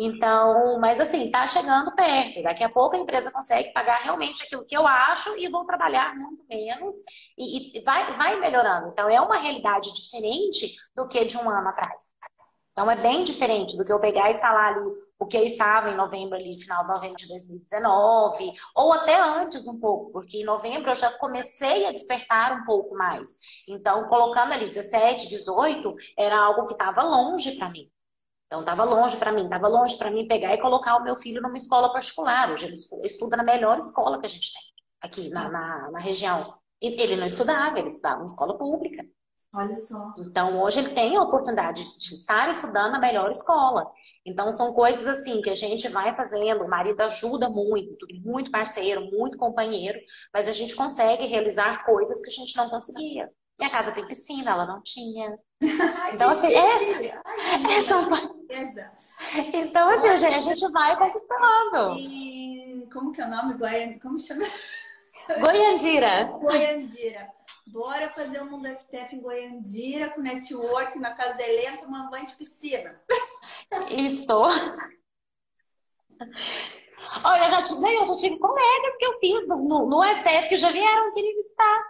[0.00, 2.40] Então, mas assim, tá chegando perto.
[2.44, 6.14] Daqui a pouco a empresa consegue pagar realmente aquilo que eu acho e vou trabalhar
[6.14, 6.94] muito menos
[7.36, 8.90] e, e vai, vai melhorando.
[8.90, 12.14] Então, é uma realidade diferente do que de um ano atrás.
[12.70, 14.88] Então, é bem diferente do que eu pegar e falar ali
[15.18, 19.66] o que eu estava em novembro ali, final de novembro de 2019, ou até antes
[19.66, 23.36] um pouco, porque em novembro eu já comecei a despertar um pouco mais.
[23.68, 27.90] Então, colocando ali 17, 18, era algo que estava longe para mim.
[28.48, 31.42] Então, estava longe para mim, estava longe para mim pegar e colocar o meu filho
[31.42, 32.50] numa escola particular.
[32.50, 34.62] Hoje ele estuda na melhor escola que a gente tem
[35.02, 36.54] aqui na, na, na região.
[36.80, 39.04] E ele não estudava, ele estudava em escola pública.
[39.54, 40.14] Olha só.
[40.18, 43.86] Então, hoje ele tem a oportunidade de estar estudando na melhor escola.
[44.24, 46.64] Então, são coisas assim que a gente vai fazendo.
[46.64, 49.98] O marido ajuda muito, muito parceiro, muito companheiro,
[50.32, 53.30] mas a gente consegue realizar coisas que a gente não conseguia.
[53.58, 55.38] Minha casa tem piscina, ela não tinha.
[56.14, 58.08] Então, assim, é, é, são,
[59.52, 61.98] então, assim, a gente vai conquistando.
[61.98, 63.54] E como que é o nome?
[63.54, 63.98] Goian...
[63.98, 64.44] Como chama?
[65.40, 66.24] Goiandira.
[66.24, 67.30] Goiandira.
[67.68, 72.26] Bora fazer um mundo FTF em Goiandira com network na casa da Helena, tomando banho
[72.26, 72.94] de piscina.
[73.90, 74.46] Estou.
[77.24, 80.56] Olha, eu já, tive, eu já tive colegas que eu fiz no, no FTF que
[80.56, 81.84] já vieram aqui me visitar.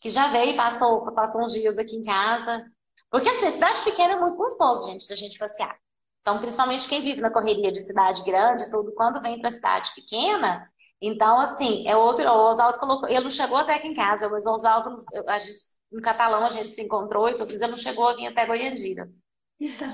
[0.00, 2.71] Que já veio, passou, passou uns dias aqui em casa
[3.12, 5.76] Porque assim, cidade pequena é muito gostoso, gente, da gente passear.
[6.22, 10.66] Então, principalmente quem vive na correria de cidade grande, tudo, quando vem para cidade pequena,
[11.00, 12.24] então, assim, é outro.
[12.24, 13.08] O Oswaldo colocou.
[13.08, 14.94] Ele não chegou até aqui em casa, mas o Oswaldo,
[15.26, 15.58] a gente,
[15.90, 19.10] no catalão, a gente se encontrou e tudo, ele não chegou a vir até Goiandira.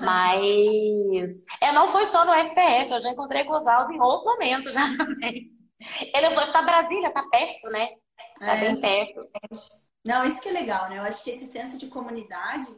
[0.03, 4.27] Mas é, não foi só no FPF, eu já encontrei com o Oswaldo em outro
[4.27, 5.51] momento já também.
[6.15, 7.89] Ele foi para Brasília, tá perto, né?
[8.39, 8.61] Tá é.
[8.61, 9.27] bem perto.
[10.05, 10.99] Não, isso que é legal, né?
[10.99, 12.69] Eu acho que esse senso de comunidade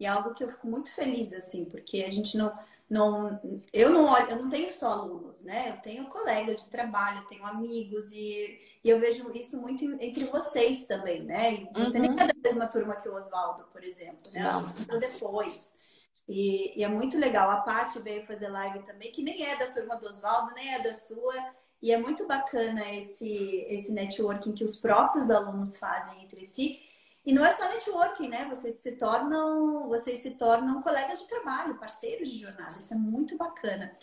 [0.00, 2.52] é algo que eu fico muito feliz, assim, porque a gente não
[2.88, 3.40] não,
[3.72, 5.70] eu não olho, eu não tenho só alunos, né?
[5.70, 10.86] Eu tenho colegas de trabalho, tenho amigos e, e eu vejo isso muito entre vocês
[10.86, 11.54] também, né?
[11.54, 12.02] E você uhum.
[12.02, 14.42] nem é da mesma turma que o Oswaldo, por exemplo, né?
[14.42, 15.00] Não.
[15.00, 16.02] depois.
[16.28, 17.50] E, e, é muito legal.
[17.50, 20.82] A Paty veio fazer live também, que nem é da turma do Oswaldo, nem é
[20.82, 21.34] da sua.
[21.82, 26.80] E é muito bacana esse, esse networking que os próprios alunos fazem entre si.
[27.26, 28.44] E não é só networking, né?
[28.50, 32.78] Vocês se tornam, vocês se tornam colegas de trabalho, parceiros de jornada.
[32.78, 33.96] Isso é muito bacana.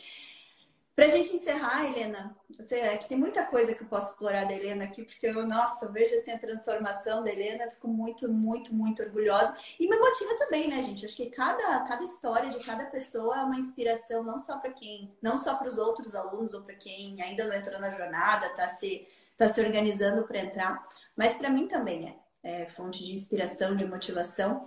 [0.96, 4.46] Para a gente encerrar, Helena, você, é que tem muita coisa que eu posso explorar
[4.46, 8.32] da Helena aqui, porque eu, nossa, eu vejo assim, a transformação da Helena, fico muito,
[8.32, 9.56] muito, muito orgulhosa.
[9.80, 11.06] E me motiva também, né, gente?
[11.06, 15.16] Acho que cada, cada história de cada pessoa é uma inspiração, não só para quem,
[15.22, 18.68] não só para os outros alunos ou para quem ainda não entrou na jornada, está
[18.68, 19.08] se,
[19.38, 20.84] tá se organizando para entrar,
[21.16, 24.64] mas para mim também é é, fonte de inspiração, de motivação.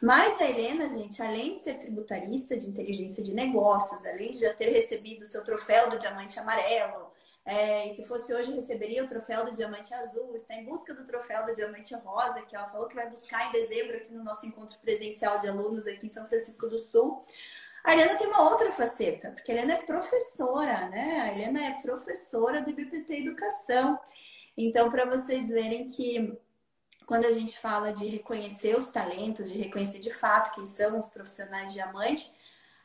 [0.00, 4.54] Mas a Helena, gente, além de ser tributarista de inteligência de negócios, além de já
[4.54, 7.12] ter recebido o seu troféu do diamante amarelo,
[7.44, 11.04] é, e se fosse hoje receberia o troféu do diamante azul, está em busca do
[11.04, 14.46] troféu do diamante rosa, que ela falou que vai buscar em dezembro aqui no nosso
[14.46, 17.24] encontro presencial de alunos aqui em São Francisco do Sul.
[17.84, 21.20] A Helena tem uma outra faceta, porque a Helena é professora, né?
[21.20, 23.98] A Helena é professora do IBPT Educação.
[24.56, 26.38] Então, para vocês verem que
[27.06, 31.06] quando a gente fala de reconhecer os talentos, de reconhecer de fato quem são os
[31.06, 32.32] profissionais diamante,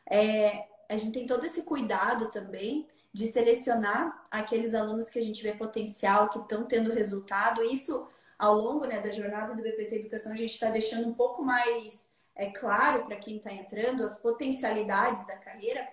[0.09, 5.41] é, a gente tem todo esse cuidado também de selecionar aqueles alunos que a gente
[5.41, 7.63] vê potencial, que estão tendo resultado.
[7.63, 8.07] Isso,
[8.38, 12.07] ao longo né, da jornada do BPT Educação, a gente está deixando um pouco mais
[12.36, 15.88] é, claro para quem está entrando as potencialidades da carreira,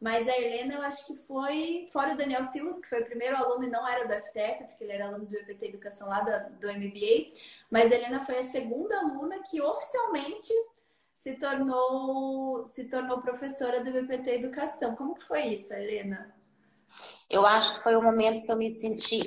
[0.00, 3.36] mas a Helena, eu acho que foi, fora o Daniel Silas, que foi o primeiro
[3.36, 6.54] aluno e não era do FTF, porque ele era aluno do EPT Educação lá do,
[6.54, 7.28] do MBA,
[7.70, 10.52] mas Helena foi a segunda aluna que oficialmente
[11.14, 14.96] se tornou, se tornou professora do EPT Educação.
[14.96, 16.34] Como que foi isso, Helena?
[17.28, 19.20] Eu acho que foi o momento que eu me senti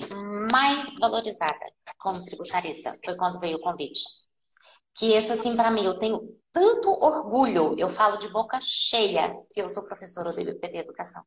[0.51, 2.93] mais valorizada como tributarista.
[3.05, 4.03] Foi quando veio o convite.
[4.95, 9.61] Que esse, assim, para mim, eu tenho tanto orgulho, eu falo de boca cheia, que
[9.61, 11.23] eu sou professora do IBPT Educação.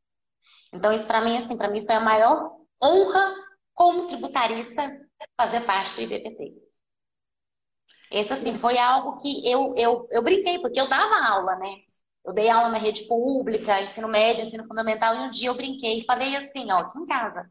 [0.71, 3.33] Então, isso para mim, assim, para mim foi a maior honra
[3.73, 4.89] como tributarista
[5.35, 6.45] fazer parte do IBPT.
[8.11, 11.75] Esse, assim, foi algo que eu, eu, eu brinquei, porque eu dava aula, né?
[12.25, 15.99] Eu dei aula na rede pública, ensino médio, ensino fundamental, e um dia eu brinquei
[15.99, 17.49] e falei assim, ó, aqui em casa.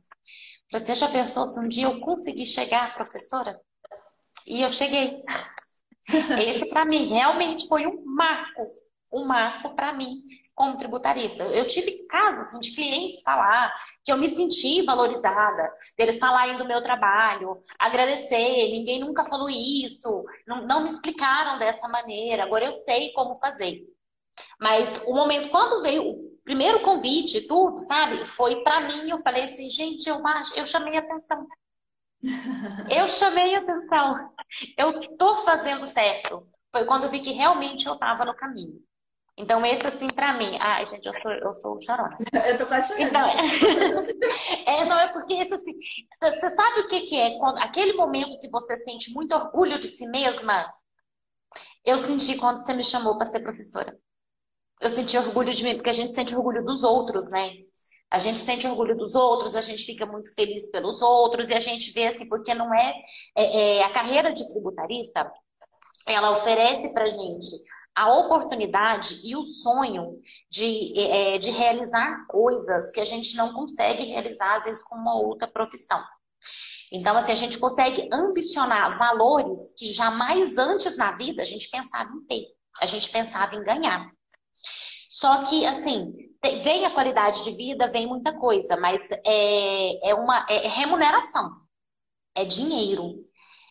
[0.72, 3.58] Você já pensou se um dia eu conseguir chegar, professora?
[4.46, 5.22] E eu cheguei.
[6.40, 8.62] Esse, para mim, realmente foi um marco,
[9.12, 10.22] um marco para mim
[10.54, 11.44] como tributarista.
[11.44, 16.66] Eu tive casos assim, de clientes falar que eu me senti valorizada, deles falarem do
[16.66, 22.72] meu trabalho, agradecer, ninguém nunca falou isso, não, não me explicaram dessa maneira, agora eu
[22.72, 23.82] sei como fazer.
[24.58, 29.44] Mas o momento, quando veio o primeiro convite, tudo, sabe, foi para mim, eu falei
[29.44, 30.22] assim, gente, eu,
[30.56, 31.46] eu chamei atenção.
[32.90, 34.32] Eu chamei atenção.
[34.76, 36.48] Eu estou fazendo certo.
[36.72, 38.82] Foi quando eu vi que realmente eu estava no caminho.
[39.38, 40.56] Então, esse, assim, para mim.
[40.60, 42.16] Ai, gente, eu sou, eu sou chorona.
[42.48, 43.08] Eu tô quase chorando.
[43.08, 43.26] Então,
[44.66, 45.74] é, não, é porque isso, assim.
[46.18, 47.38] Você sabe o que, que é?
[47.38, 50.72] Quando, aquele momento que você sente muito orgulho de si mesma.
[51.84, 53.96] Eu senti quando você me chamou para ser professora.
[54.80, 57.52] Eu senti orgulho de mim, porque a gente sente orgulho dos outros, né?
[58.10, 61.60] A gente sente orgulho dos outros, a gente fica muito feliz pelos outros e a
[61.60, 62.94] gente vê assim, porque não é,
[63.36, 65.30] é, é a carreira de tributarista,
[66.06, 67.64] ela oferece para gente
[67.96, 70.20] a oportunidade e o sonho
[70.50, 75.14] de, é, de realizar coisas que a gente não consegue realizar, às vezes, com uma
[75.14, 76.04] outra profissão.
[76.92, 82.12] Então, assim, a gente consegue ambicionar valores que jamais antes na vida a gente pensava
[82.12, 82.44] em ter,
[82.80, 84.12] a gente pensava em ganhar.
[85.08, 86.12] Só que, assim,
[86.62, 91.50] vem a qualidade de vida, vem muita coisa, mas é, é uma é remuneração,
[92.34, 93.25] é dinheiro.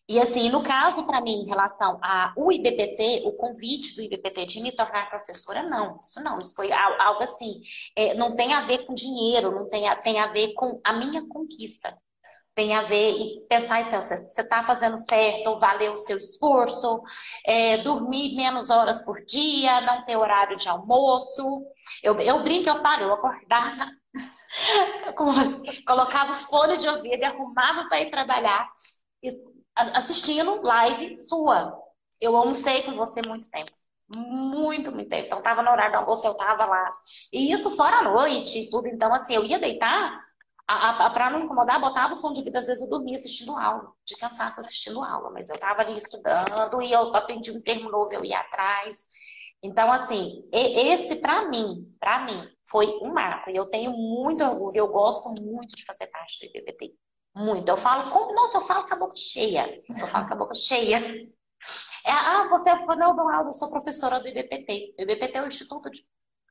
[0.07, 4.61] E assim, no caso para mim, em relação ao IBPT, o convite do IBPT de
[4.61, 7.59] me tornar professora, não, isso não, isso foi algo assim,
[7.95, 10.93] é, não tem a ver com dinheiro, não tem a, tem a ver com a
[10.93, 11.97] minha conquista.
[12.55, 17.01] tem a ver e pensar em você está fazendo certo, valeu o seu esforço,
[17.45, 21.43] é, dormir menos horas por dia, não ter horário de almoço.
[22.03, 23.91] Eu, eu brinco, eu falo, eu acordava,
[25.87, 28.69] colocava fone de ouvido arrumava para ir trabalhar,
[29.75, 31.77] assistindo live sua.
[32.21, 33.71] Eu almocei com você muito tempo.
[34.15, 35.25] Muito, muito tempo.
[35.25, 36.91] Então, tava no horário do almoço, eu tava lá.
[37.33, 38.87] E isso fora a noite e tudo.
[38.87, 40.23] Então, assim, eu ia deitar,
[40.65, 44.15] para não incomodar, botava o som de vida, às vezes eu dormia assistindo aula, de
[44.15, 48.23] cansaço assistindo aula, mas eu estava ali estudando e eu aprendi um termo novo, eu
[48.23, 49.05] ia atrás.
[49.63, 53.49] Então, assim, esse para mim, para mim, foi um marco.
[53.49, 56.95] E eu tenho muito orgulho, eu gosto muito de fazer parte do IBPT.
[57.35, 57.67] Muito.
[57.67, 59.67] Eu falo, como, nossa, eu falo com a boca cheia.
[59.99, 60.97] Eu falo com a boca cheia.
[62.05, 64.95] É, ah, você é não, eu sou professora do IBPT.
[64.97, 66.01] O IBPT é o Instituto de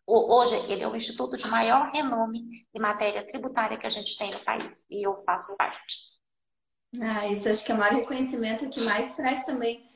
[0.07, 2.43] Hoje, ele é o instituto de maior renome
[2.75, 4.85] em matéria tributária que a gente tem no país.
[4.91, 5.97] E eu faço parte.
[7.01, 9.91] Ah, isso acho que é o maior reconhecimento que mais traz também,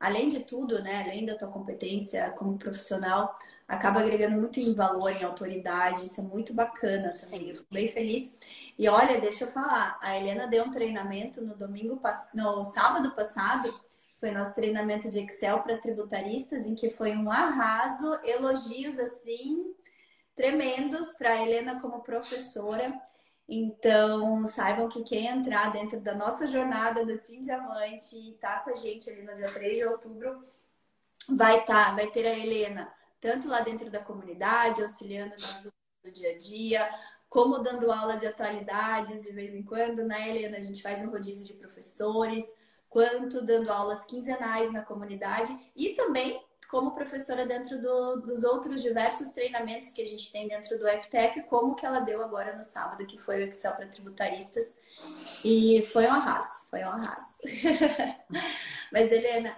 [0.00, 1.02] além de tudo, né?
[1.04, 6.04] Além da tua competência como profissional, acaba agregando muito em valor, em autoridade.
[6.04, 7.48] Isso é muito bacana também.
[7.48, 8.34] Eu fico bem feliz.
[8.78, 12.00] E olha, deixa eu falar, a Helena deu um treinamento no domingo,
[12.34, 13.72] no sábado passado
[14.18, 19.74] foi nosso treinamento de Excel para tributaristas, em que foi um arraso, elogios assim
[20.34, 23.00] tremendos para Helena como professora.
[23.46, 28.70] Então, saibam que quem entrar dentro da nossa jornada do Team Diamante e tá com
[28.70, 30.42] a gente ali no dia 3 de outubro,
[31.28, 32.90] vai tá, vai ter a Helena
[33.24, 35.72] tanto lá dentro da comunidade, auxiliando nas
[36.04, 36.90] do dia a dia,
[37.26, 40.58] como dando aula de atualidades de vez em quando, né, Helena?
[40.58, 42.44] A gente faz um rodízio de professores
[42.90, 46.38] quanto dando aulas quinzenais na comunidade e também
[46.70, 51.44] como professora dentro do, dos outros diversos treinamentos que a gente tem dentro do FTF,
[51.48, 54.76] como que ela deu agora no sábado, que foi o Excel para tributaristas.
[55.42, 57.36] E foi um arraso, foi um arraso.
[58.92, 59.56] Mas, Helena,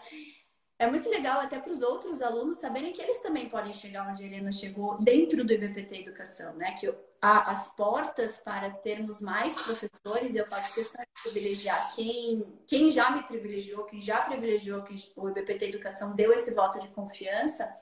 [0.79, 4.22] é muito legal até para os outros alunos saberem que eles também podem chegar onde
[4.22, 6.72] a Helena chegou dentro do IBPT Educação, né?
[6.72, 12.91] Que a, as portas para termos mais professores, eu faço questão de privilegiar quem, quem
[12.91, 17.74] já me privilegiou, quem já privilegiou que o IBPT Educação deu esse voto de confiança,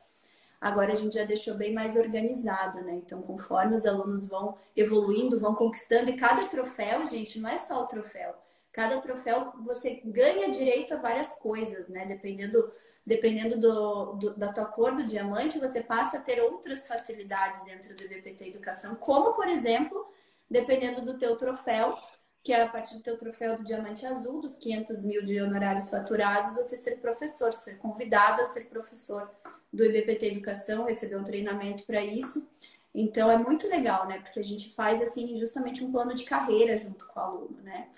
[0.60, 2.94] agora a gente já deixou bem mais organizado, né?
[2.94, 7.82] Então, conforme os alunos vão evoluindo, vão conquistando, e cada troféu, gente, não é só
[7.82, 8.36] o troféu.
[8.72, 12.06] Cada troféu você ganha direito a várias coisas, né?
[12.06, 12.68] Dependendo
[13.06, 17.94] dependendo do, do, da tua cor do diamante, você passa a ter outras facilidades dentro
[17.94, 20.10] do IBPT Educação, como, por exemplo,
[20.50, 21.98] dependendo do teu troféu,
[22.42, 25.90] que é a partir do teu troféu do diamante azul, dos 500 mil de honorários
[25.90, 29.30] faturados, você ser professor, ser convidado a ser professor
[29.72, 32.48] do IBPT Educação, receber um treinamento para isso.
[32.94, 34.20] Então é muito legal, né?
[34.20, 37.88] Porque a gente faz assim justamente um plano de carreira junto com o aluno, né?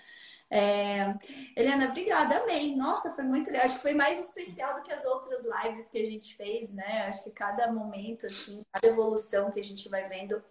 [0.49, 1.13] É...
[1.55, 2.75] Helena, obrigada, amei.
[2.75, 3.65] Nossa, foi muito legal.
[3.65, 7.07] Acho que foi mais especial do que as outras lives que a gente fez, né?
[7.07, 10.41] Acho que cada momento, assim, cada evolução que a gente vai vendo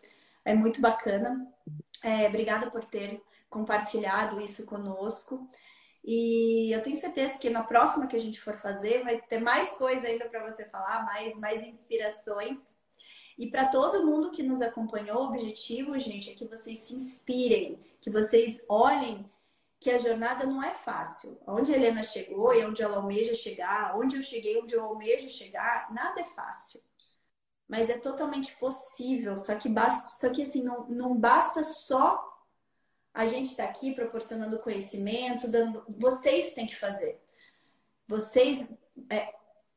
[0.44, 1.50] é muito bacana.
[2.02, 5.48] É, obrigada por ter compartilhado isso conosco.
[6.04, 9.70] E eu tenho certeza que na próxima que a gente for fazer, vai ter mais
[9.72, 12.58] coisa ainda para você falar, mais, mais inspirações.
[13.36, 17.78] E para todo mundo que nos acompanhou, o objetivo, gente, é que vocês se inspirem,
[18.00, 19.28] que vocês olhem
[19.78, 21.38] que a jornada não é fácil.
[21.46, 25.28] Onde a Helena chegou e onde ela almeja chegar, onde eu cheguei, onde eu almejo
[25.28, 26.80] chegar, nada é fácil.
[27.68, 29.36] Mas é totalmente possível.
[29.36, 32.22] Só que basta, só que assim, não, não basta só
[33.12, 35.84] a gente estar tá aqui proporcionando conhecimento, dando.
[35.88, 37.20] Vocês têm que fazer.
[38.06, 38.70] Vocês.
[39.10, 39.34] É,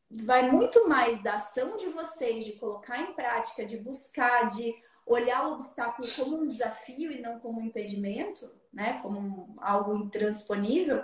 [0.10, 4.74] vai muito mais da ação de vocês, de colocar em prática, de buscar, de
[5.06, 9.00] olhar o obstáculo como um desafio e não como um impedimento, né?
[9.02, 11.04] Como algo intransponível,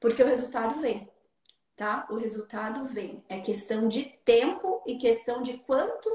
[0.00, 1.10] porque o resultado vem,
[1.76, 2.06] tá?
[2.10, 3.24] O resultado vem.
[3.28, 6.08] É questão de tempo e questão de quanto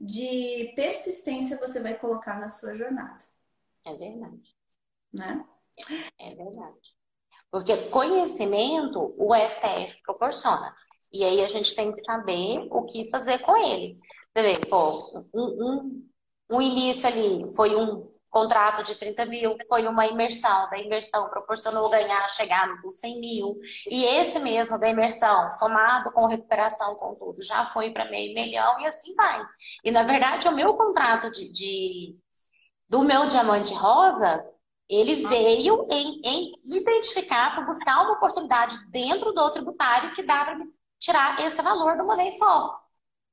[0.00, 3.24] de persistência você vai colocar na sua jornada.
[3.84, 4.56] É verdade.
[5.12, 5.44] Né?
[6.18, 6.96] É verdade.
[7.50, 10.74] Porque conhecimento o FTF proporciona.
[11.12, 13.98] E aí a gente tem que saber o que fazer com ele.
[14.34, 16.04] Você vê, pô, um, um
[16.50, 20.68] um início ali foi um contrato de 30 mil, foi uma imersão.
[20.68, 23.56] Da imersão proporcionou ganhar, chegar nos 100 mil.
[23.88, 28.80] E esse mesmo da imersão, somado com recuperação, com tudo, já foi para meio milhão
[28.80, 29.40] e assim vai.
[29.84, 32.18] E na verdade, o meu contrato de, de
[32.88, 34.44] do meu diamante rosa,
[34.88, 40.58] ele veio em, em identificar, para buscar uma oportunidade dentro do tributário que dá para
[40.98, 42.83] tirar esse valor de uma vez só.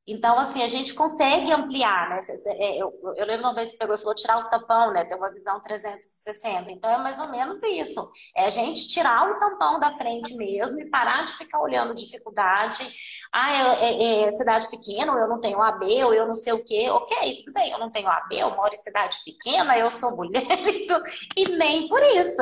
[0.08, 2.20] Então, assim, a gente consegue ampliar, né?
[2.47, 5.06] É, eu, eu lembro uma vez que você pegou e falou tirar o tampão, né?
[5.06, 6.72] Ter uma visão 360.
[6.72, 8.10] Então, é mais ou menos isso.
[8.36, 12.84] É a gente tirar o tampão da frente mesmo e parar de ficar olhando dificuldade.
[13.32, 16.89] Ah, é, é cidade pequena, eu não tenho AB, ou eu não sei o quê.
[16.89, 20.41] Ok, tudo bem, eu não tenho AB, eu moro em cidade pequena, eu sou mulher,
[21.38, 22.41] e nem por isso.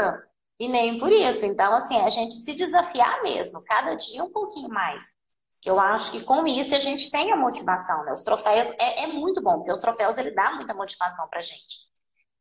[0.60, 1.45] E nem por isso.
[1.45, 5.18] Então, assim, é a gente se desafiar mesmo, cada dia um pouquinho mais.
[5.66, 8.14] Eu acho que com isso a gente tem a motivação, né?
[8.14, 11.89] Os troféus é, é muito bom, porque os troféus ele dá muita motivação pra gente.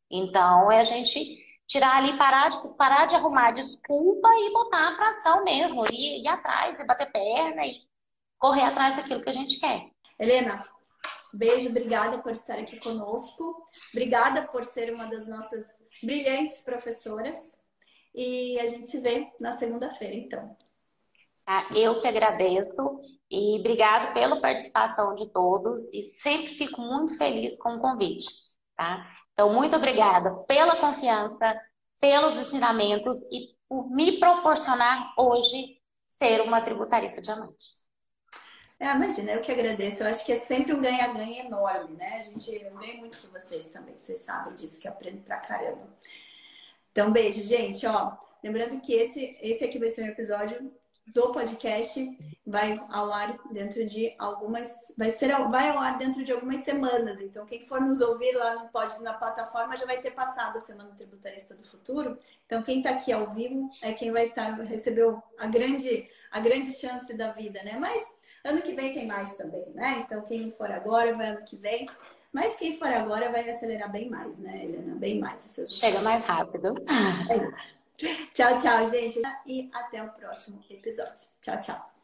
[0.09, 5.09] Então é a gente tirar ali, parar de, parar de arrumar desculpa e botar pra
[5.09, 7.75] ação mesmo, ir, ir atrás, e bater perna e
[8.37, 9.87] correr atrás daquilo que a gente quer.
[10.17, 10.65] Helena,
[11.33, 13.67] beijo, obrigada por estar aqui conosco.
[13.91, 15.65] Obrigada por ser uma das nossas
[16.01, 17.37] brilhantes professoras.
[18.15, 20.57] E a gente se vê na segunda-feira, então.
[21.49, 21.65] Tá?
[21.73, 27.69] Eu que agradeço e obrigado pela participação de todos e sempre fico muito feliz com
[27.69, 28.27] o convite,
[28.75, 29.11] tá?
[29.33, 31.59] Então, muito obrigada pela confiança,
[31.99, 37.65] pelos ensinamentos e por me proporcionar hoje ser uma tributarista diamante.
[38.79, 40.03] É, imagina, eu que agradeço.
[40.03, 42.19] Eu acho que é sempre um ganha-ganha enorme, né?
[42.19, 45.97] A gente, eu muito com vocês também, vocês sabem disso, que eu aprendo pra caramba.
[46.91, 47.87] Então, beijo, gente.
[47.87, 48.11] Ó,
[48.43, 50.78] lembrando que esse, esse aqui vai ser um episódio
[51.13, 56.31] do podcast vai ao ar dentro de algumas vai ser vai ao ar dentro de
[56.31, 57.21] algumas semanas.
[57.21, 60.61] Então quem for nos ouvir lá no pod, na plataforma já vai ter passado a
[60.61, 62.17] semana tributarista do futuro.
[62.45, 66.39] Então quem está aqui ao vivo é quem vai estar tá, recebeu a grande a
[66.39, 67.77] grande chance da vida né?
[67.79, 68.03] Mas
[68.43, 70.03] ano que vem tem mais também né?
[70.05, 71.87] Então quem for agora vai ano que vem.
[72.31, 74.95] Mas quem for agora vai acelerar bem mais né Helena?
[74.95, 76.75] Bem mais chega mais rápido.
[77.29, 77.78] É.
[78.33, 79.21] Tchau, tchau, gente.
[79.45, 81.27] E até o próximo episódio.
[81.41, 81.98] Tchau, tchau.